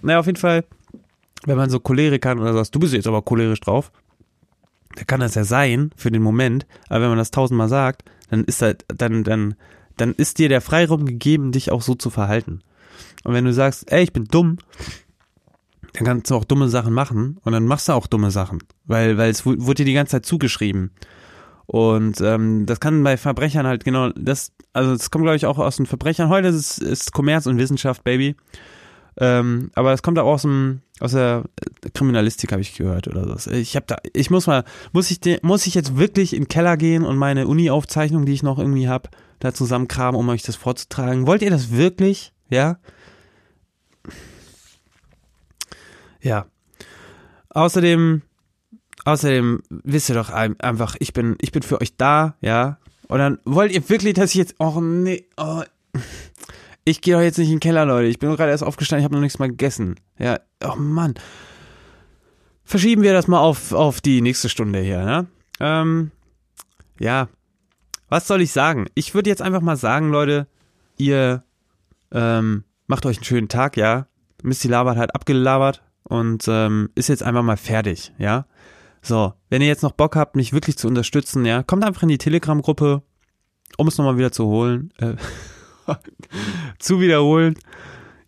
Naja, 0.00 0.20
auf 0.20 0.26
jeden 0.26 0.38
Fall, 0.38 0.64
wenn 1.44 1.58
man 1.58 1.68
so 1.68 1.80
cholerisch 1.80 2.20
kann 2.20 2.38
oder 2.38 2.54
sagst, 2.54 2.74
du 2.74 2.78
bist 2.78 2.94
jetzt 2.94 3.06
aber 3.06 3.20
cholerisch 3.20 3.60
drauf, 3.60 3.92
dann 4.94 5.06
kann 5.06 5.20
das 5.20 5.34
ja 5.34 5.44
sein 5.44 5.90
für 5.96 6.10
den 6.10 6.22
Moment, 6.22 6.66
aber 6.88 7.02
wenn 7.02 7.10
man 7.10 7.18
das 7.18 7.30
tausendmal 7.30 7.68
sagt, 7.68 8.04
dann 8.30 8.44
ist 8.44 8.62
halt, 8.62 8.86
dann, 8.88 9.22
dann, 9.22 9.54
dann 9.98 10.14
ist 10.14 10.38
dir 10.38 10.48
der 10.48 10.62
Freiraum 10.62 11.04
gegeben, 11.04 11.52
dich 11.52 11.70
auch 11.70 11.82
so 11.82 11.94
zu 11.94 12.08
verhalten. 12.08 12.62
Und 13.24 13.34
wenn 13.34 13.44
du 13.44 13.52
sagst, 13.52 13.90
ey, 13.90 14.02
ich 14.02 14.12
bin 14.12 14.24
dumm, 14.24 14.58
dann 15.94 16.04
kannst 16.06 16.30
du 16.30 16.34
auch 16.34 16.44
dumme 16.44 16.68
Sachen 16.68 16.92
machen 16.92 17.38
und 17.42 17.52
dann 17.52 17.66
machst 17.66 17.88
du 17.88 17.92
auch 17.92 18.06
dumme 18.06 18.30
Sachen, 18.30 18.62
weil, 18.84 19.18
weil 19.18 19.30
es 19.30 19.44
wurde 19.46 19.74
dir 19.74 19.84
die 19.84 19.94
ganze 19.94 20.12
Zeit 20.12 20.26
zugeschrieben. 20.26 20.92
Und 21.66 22.20
ähm, 22.22 22.64
das 22.64 22.80
kann 22.80 23.02
bei 23.02 23.16
Verbrechern 23.16 23.66
halt 23.66 23.84
genau, 23.84 24.10
das, 24.10 24.52
also 24.72 24.92
das 24.92 25.10
kommt 25.10 25.24
glaube 25.24 25.36
ich 25.36 25.46
auch 25.46 25.58
aus 25.58 25.76
den 25.76 25.86
Verbrechern. 25.86 26.28
Heute 26.28 26.48
ist 26.48 26.80
es 26.80 27.12
Kommerz 27.12 27.46
und 27.46 27.58
Wissenschaft, 27.58 28.04
Baby. 28.04 28.36
Ähm, 29.20 29.70
aber 29.74 29.90
das 29.90 30.02
kommt 30.02 30.18
auch 30.18 30.26
aus 30.26 30.42
dem 30.42 30.80
aus 31.00 31.12
der 31.12 31.44
Kriminalistik 31.94 32.52
habe 32.52 32.62
ich 32.62 32.74
gehört 32.74 33.08
oder 33.08 33.38
so. 33.38 33.50
Ich 33.50 33.76
habe 33.76 33.86
da, 33.86 33.96
ich 34.12 34.30
muss 34.30 34.46
mal, 34.46 34.64
muss 34.92 35.10
ich, 35.10 35.20
muss 35.42 35.66
ich 35.66 35.74
jetzt 35.74 35.96
wirklich 35.96 36.34
in 36.34 36.44
den 36.44 36.48
Keller 36.48 36.76
gehen 36.76 37.04
und 37.04 37.16
meine 37.16 37.46
Uni-Aufzeichnung, 37.46 38.26
die 38.26 38.32
ich 38.32 38.42
noch 38.42 38.58
irgendwie 38.58 38.88
habe, 38.88 39.10
da 39.38 39.54
zusammenkramen, 39.54 40.18
um 40.18 40.28
euch 40.28 40.42
das 40.42 40.56
vorzutragen. 40.56 41.26
Wollt 41.26 41.42
ihr 41.42 41.50
das 41.50 41.70
wirklich? 41.70 42.32
Ja. 42.50 42.78
Ja. 46.20 46.46
Außerdem, 47.50 48.22
außerdem 49.04 49.62
wisst 49.70 50.08
ihr 50.08 50.14
doch 50.14 50.30
einfach, 50.30 50.96
ich 50.98 51.12
bin, 51.12 51.36
ich 51.40 51.52
bin 51.52 51.62
für 51.62 51.80
euch 51.80 51.96
da, 51.96 52.36
ja. 52.40 52.78
Und 53.08 53.18
dann 53.18 53.38
wollt 53.44 53.72
ihr 53.72 53.88
wirklich, 53.88 54.14
dass 54.14 54.30
ich 54.30 54.36
jetzt, 54.36 54.56
oh 54.58 54.80
nee, 54.80 55.26
oh, 55.36 55.62
ich 56.84 57.00
gehe 57.00 57.14
doch 57.14 57.22
jetzt 57.22 57.38
nicht 57.38 57.48
in 57.48 57.54
den 57.54 57.60
Keller, 57.60 57.84
Leute. 57.84 58.08
Ich 58.08 58.18
bin 58.18 58.34
gerade 58.34 58.50
erst 58.50 58.64
aufgestanden, 58.64 59.02
ich 59.02 59.04
habe 59.04 59.14
noch 59.14 59.22
nichts 59.22 59.38
mal 59.38 59.48
gegessen. 59.48 59.96
Ja, 60.18 60.40
oh 60.64 60.76
Mann. 60.76 61.14
Verschieben 62.64 63.02
wir 63.02 63.14
das 63.14 63.28
mal 63.28 63.40
auf, 63.40 63.72
auf 63.72 64.00
die 64.00 64.20
nächste 64.20 64.48
Stunde 64.48 64.80
hier, 64.80 65.04
ne? 65.04 65.26
Ähm, 65.60 66.10
ja. 67.00 67.28
Was 68.10 68.26
soll 68.26 68.42
ich 68.42 68.52
sagen? 68.52 68.86
Ich 68.94 69.14
würde 69.14 69.30
jetzt 69.30 69.42
einfach 69.42 69.60
mal 69.60 69.76
sagen, 69.76 70.10
Leute, 70.10 70.46
ihr 70.96 71.44
ähm, 72.12 72.64
macht 72.86 73.06
euch 73.06 73.18
einen 73.18 73.24
schönen 73.24 73.48
Tag, 73.48 73.76
ja. 73.76 74.06
Misty 74.42 74.68
Labert 74.68 74.96
hat 74.96 75.14
abgelabert 75.14 75.82
und 76.04 76.44
ähm, 76.48 76.90
ist 76.94 77.08
jetzt 77.08 77.22
einfach 77.22 77.42
mal 77.42 77.56
fertig, 77.56 78.12
ja. 78.18 78.46
So, 79.02 79.32
wenn 79.48 79.62
ihr 79.62 79.68
jetzt 79.68 79.82
noch 79.82 79.92
Bock 79.92 80.16
habt, 80.16 80.36
mich 80.36 80.52
wirklich 80.52 80.76
zu 80.76 80.88
unterstützen, 80.88 81.44
ja, 81.44 81.62
kommt 81.62 81.84
einfach 81.84 82.02
in 82.02 82.08
die 82.08 82.18
Telegram-Gruppe, 82.18 83.02
um 83.76 83.88
es 83.88 83.98
nochmal 83.98 84.18
wieder 84.18 84.32
zu 84.32 84.46
holen. 84.46 84.92
Äh, 84.98 85.14
zu 86.78 87.00
wiederholen. 87.00 87.54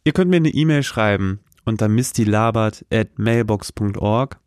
Ihr 0.05 0.13
könnt 0.13 0.31
mir 0.31 0.37
eine 0.37 0.51
E-Mail 0.51 0.83
schreiben 0.83 1.41
unter 1.65 1.89
mistylabert 1.89 2.85
at 2.93 3.19
mailbox.org. 3.19 4.39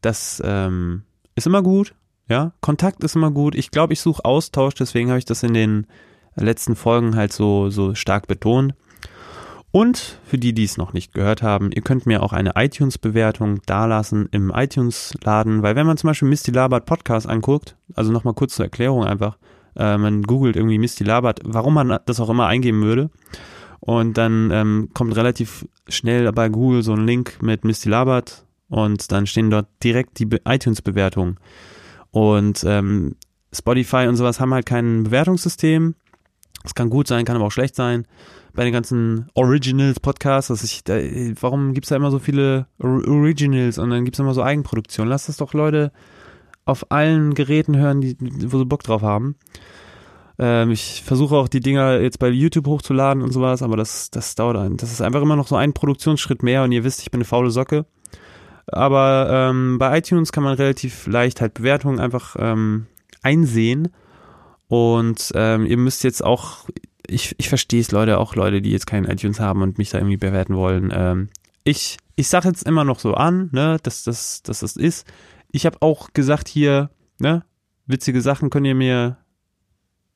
Das 0.00 0.42
ähm, 0.44 1.02
ist 1.34 1.46
immer 1.46 1.62
gut. 1.62 1.94
Ja, 2.28 2.52
Kontakt 2.60 3.02
ist 3.04 3.16
immer 3.16 3.30
gut. 3.30 3.54
Ich 3.54 3.70
glaube, 3.70 3.94
ich 3.94 4.00
suche 4.00 4.24
Austausch, 4.24 4.74
deswegen 4.74 5.08
habe 5.08 5.18
ich 5.18 5.24
das 5.24 5.42
in 5.42 5.54
den 5.54 5.86
letzten 6.44 6.76
Folgen 6.76 7.16
halt 7.16 7.32
so, 7.32 7.70
so 7.70 7.94
stark 7.94 8.26
betont. 8.26 8.74
Und 9.70 10.18
für 10.24 10.38
die, 10.38 10.54
die 10.54 10.64
es 10.64 10.78
noch 10.78 10.94
nicht 10.94 11.12
gehört 11.12 11.42
haben, 11.42 11.70
ihr 11.72 11.82
könnt 11.82 12.06
mir 12.06 12.22
auch 12.22 12.32
eine 12.32 12.52
iTunes-Bewertung 12.56 13.60
dalassen 13.66 14.28
im 14.32 14.50
iTunes-Laden, 14.54 15.62
weil 15.62 15.76
wenn 15.76 15.86
man 15.86 15.98
zum 15.98 16.08
Beispiel 16.08 16.28
Misty 16.28 16.52
Labert 16.52 16.86
Podcast 16.86 17.28
anguckt, 17.28 17.76
also 17.94 18.10
nochmal 18.10 18.34
kurz 18.34 18.54
zur 18.54 18.64
Erklärung 18.64 19.04
einfach, 19.04 19.36
äh, 19.76 19.98
man 19.98 20.22
googelt 20.22 20.56
irgendwie 20.56 20.78
Misty 20.78 21.04
Labert, 21.04 21.40
warum 21.44 21.74
man 21.74 21.98
das 22.06 22.18
auch 22.18 22.30
immer 22.30 22.46
eingeben 22.46 22.82
würde. 22.82 23.10
Und 23.80 24.16
dann 24.16 24.50
ähm, 24.50 24.88
kommt 24.94 25.14
relativ 25.16 25.66
schnell 25.88 26.32
bei 26.32 26.48
Google 26.48 26.82
so 26.82 26.94
ein 26.94 27.06
Link 27.06 27.42
mit 27.42 27.64
Misty 27.64 27.88
Labert 27.88 28.44
und 28.68 29.12
dann 29.12 29.26
stehen 29.26 29.50
dort 29.50 29.66
direkt 29.84 30.18
die 30.18 30.28
iTunes-Bewertungen. 30.44 31.38
Und 32.10 32.64
ähm, 32.66 33.16
Spotify 33.52 34.06
und 34.08 34.16
sowas 34.16 34.40
haben 34.40 34.52
halt 34.52 34.66
kein 34.66 35.04
Bewertungssystem. 35.04 35.94
Es 36.68 36.74
kann 36.74 36.90
gut 36.90 37.08
sein, 37.08 37.24
kann 37.24 37.34
aber 37.34 37.46
auch 37.46 37.52
schlecht 37.52 37.74
sein. 37.74 38.06
Bei 38.52 38.62
den 38.62 38.74
ganzen 38.74 39.30
Originals 39.32 40.00
Podcasts, 40.00 40.48
dass 40.48 40.62
ich, 40.62 40.84
da, 40.84 40.98
warum 41.40 41.72
gibt's 41.72 41.88
da 41.88 41.96
immer 41.96 42.10
so 42.10 42.18
viele 42.18 42.66
Originals 42.78 43.78
und 43.78 43.88
dann 43.88 44.04
gibt's 44.04 44.18
immer 44.18 44.34
so 44.34 44.42
Eigenproduktion? 44.42 45.08
Lass 45.08 45.26
das 45.26 45.38
doch 45.38 45.54
Leute 45.54 45.92
auf 46.66 46.90
allen 46.90 47.32
Geräten 47.32 47.78
hören, 47.78 48.02
die, 48.02 48.18
wo 48.20 48.58
sie 48.58 48.66
Bock 48.66 48.82
drauf 48.82 49.00
haben. 49.00 49.36
Ähm, 50.38 50.70
ich 50.70 51.02
versuche 51.06 51.36
auch 51.36 51.48
die 51.48 51.60
Dinger 51.60 52.00
jetzt 52.00 52.18
bei 52.18 52.28
YouTube 52.28 52.66
hochzuladen 52.66 53.22
und 53.22 53.32
sowas, 53.32 53.62
aber 53.62 53.78
das, 53.78 54.10
das 54.10 54.34
dauert 54.34 54.58
ein. 54.58 54.76
Das 54.76 54.92
ist 54.92 55.00
einfach 55.00 55.22
immer 55.22 55.36
noch 55.36 55.48
so 55.48 55.56
ein 55.56 55.72
Produktionsschritt 55.72 56.42
mehr 56.42 56.64
und 56.64 56.72
ihr 56.72 56.84
wisst, 56.84 57.00
ich 57.00 57.10
bin 57.10 57.20
eine 57.20 57.24
faule 57.24 57.50
Socke. 57.50 57.86
Aber 58.66 59.28
ähm, 59.30 59.78
bei 59.78 59.96
iTunes 59.96 60.32
kann 60.32 60.44
man 60.44 60.54
relativ 60.54 61.06
leicht 61.06 61.40
halt 61.40 61.54
Bewertungen 61.54 61.98
einfach 61.98 62.36
ähm, 62.38 62.86
einsehen. 63.22 63.88
Und 64.68 65.32
ähm, 65.34 65.66
ihr 65.66 65.76
müsst 65.76 66.04
jetzt 66.04 66.22
auch, 66.22 66.68
ich, 67.06 67.34
ich 67.38 67.48
verstehe 67.48 67.80
es, 67.80 67.90
Leute, 67.90 68.18
auch 68.18 68.34
Leute, 68.34 68.62
die 68.62 68.70
jetzt 68.70 68.86
keinen 68.86 69.06
iTunes 69.06 69.40
haben 69.40 69.62
und 69.62 69.78
mich 69.78 69.90
da 69.90 69.98
irgendwie 69.98 70.18
bewerten 70.18 70.54
wollen. 70.56 70.92
Ähm, 70.94 71.30
ich 71.64 71.98
ich 72.18 72.26
sage 72.26 72.48
jetzt 72.48 72.66
immer 72.66 72.82
noch 72.82 72.98
so 72.98 73.14
an, 73.14 73.48
ne, 73.52 73.78
dass 73.84 74.02
das, 74.02 74.42
dass 74.42 74.58
das 74.58 74.74
ist. 74.74 75.06
Ich 75.52 75.66
habe 75.66 75.80
auch 75.82 76.12
gesagt 76.14 76.48
hier, 76.48 76.90
ne, 77.20 77.44
witzige 77.86 78.20
Sachen 78.20 78.50
könnt 78.50 78.66
ihr 78.66 78.74
mir 78.74 79.18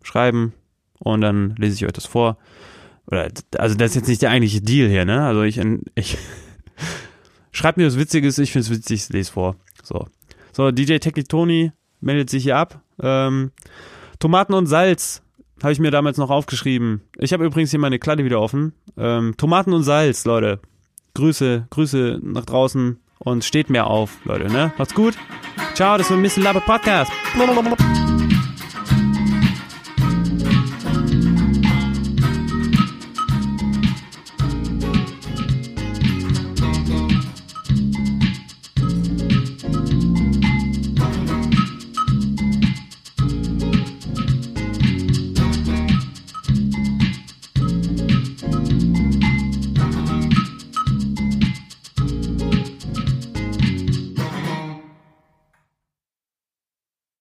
schreiben 0.03 0.53
und 0.99 1.21
dann 1.21 1.55
lese 1.55 1.77
ich 1.77 1.87
euch 1.87 1.93
das 1.93 2.07
vor. 2.07 2.39
Oder, 3.07 3.29
also 3.57 3.77
das 3.77 3.91
ist 3.91 3.95
jetzt 3.95 4.09
nicht 4.09 4.21
der 4.21 4.31
eigentliche 4.31 4.61
Deal 4.61 4.89
hier, 4.89 5.05
ne? 5.05 5.25
Also 5.25 5.43
ich, 5.43 5.61
ich 5.95 6.19
schreibt 7.53 7.79
mir 7.79 7.87
was 7.87 7.97
Witziges, 7.97 8.37
ich 8.39 8.51
finde 8.51 8.67
es 8.67 8.71
witzig, 8.71 9.09
lese 9.11 9.31
vor. 9.31 9.55
So. 9.85 10.09
So, 10.51 10.73
DJ 10.73 10.97
Tony 10.97 11.71
meldet 12.01 12.31
sich 12.31 12.43
hier 12.43 12.57
ab. 12.57 12.83
Ähm, 13.01 13.53
Tomaten 14.23 14.55
und 14.55 14.67
Salz 14.67 15.21
habe 15.65 15.73
ich 15.73 15.81
mir 15.81 15.91
damals 15.91 16.17
noch 16.17 16.31
aufgeschrieben. 16.31 17.01
Ich 17.19 17.33
habe 17.33 17.45
übrigens 17.45 17.71
hier 17.71 17.81
meine 17.81 17.99
Kladde 17.99 18.25
wieder 18.25 18.41
offen. 18.41 18.73
Ähm, 18.97 19.35
Tomaten 19.37 19.73
und 19.73 19.83
Salz, 19.83 20.25
Leute. 20.25 20.61
Grüße, 21.15 21.67
Grüße 21.71 22.21
nach 22.23 22.45
draußen 22.45 23.01
und 23.19 23.45
steht 23.45 23.69
mehr 23.69 23.89
auf, 23.89 24.19
Leute, 24.25 24.47
ne? 24.47 24.73
Macht's 24.79 24.95
gut. 24.95 25.19
Ciao, 25.75 25.99
das 25.99 26.09
war 26.09 26.19
Mr. 26.19 26.41
Labe 26.41 26.61
Podcast. 26.61 27.11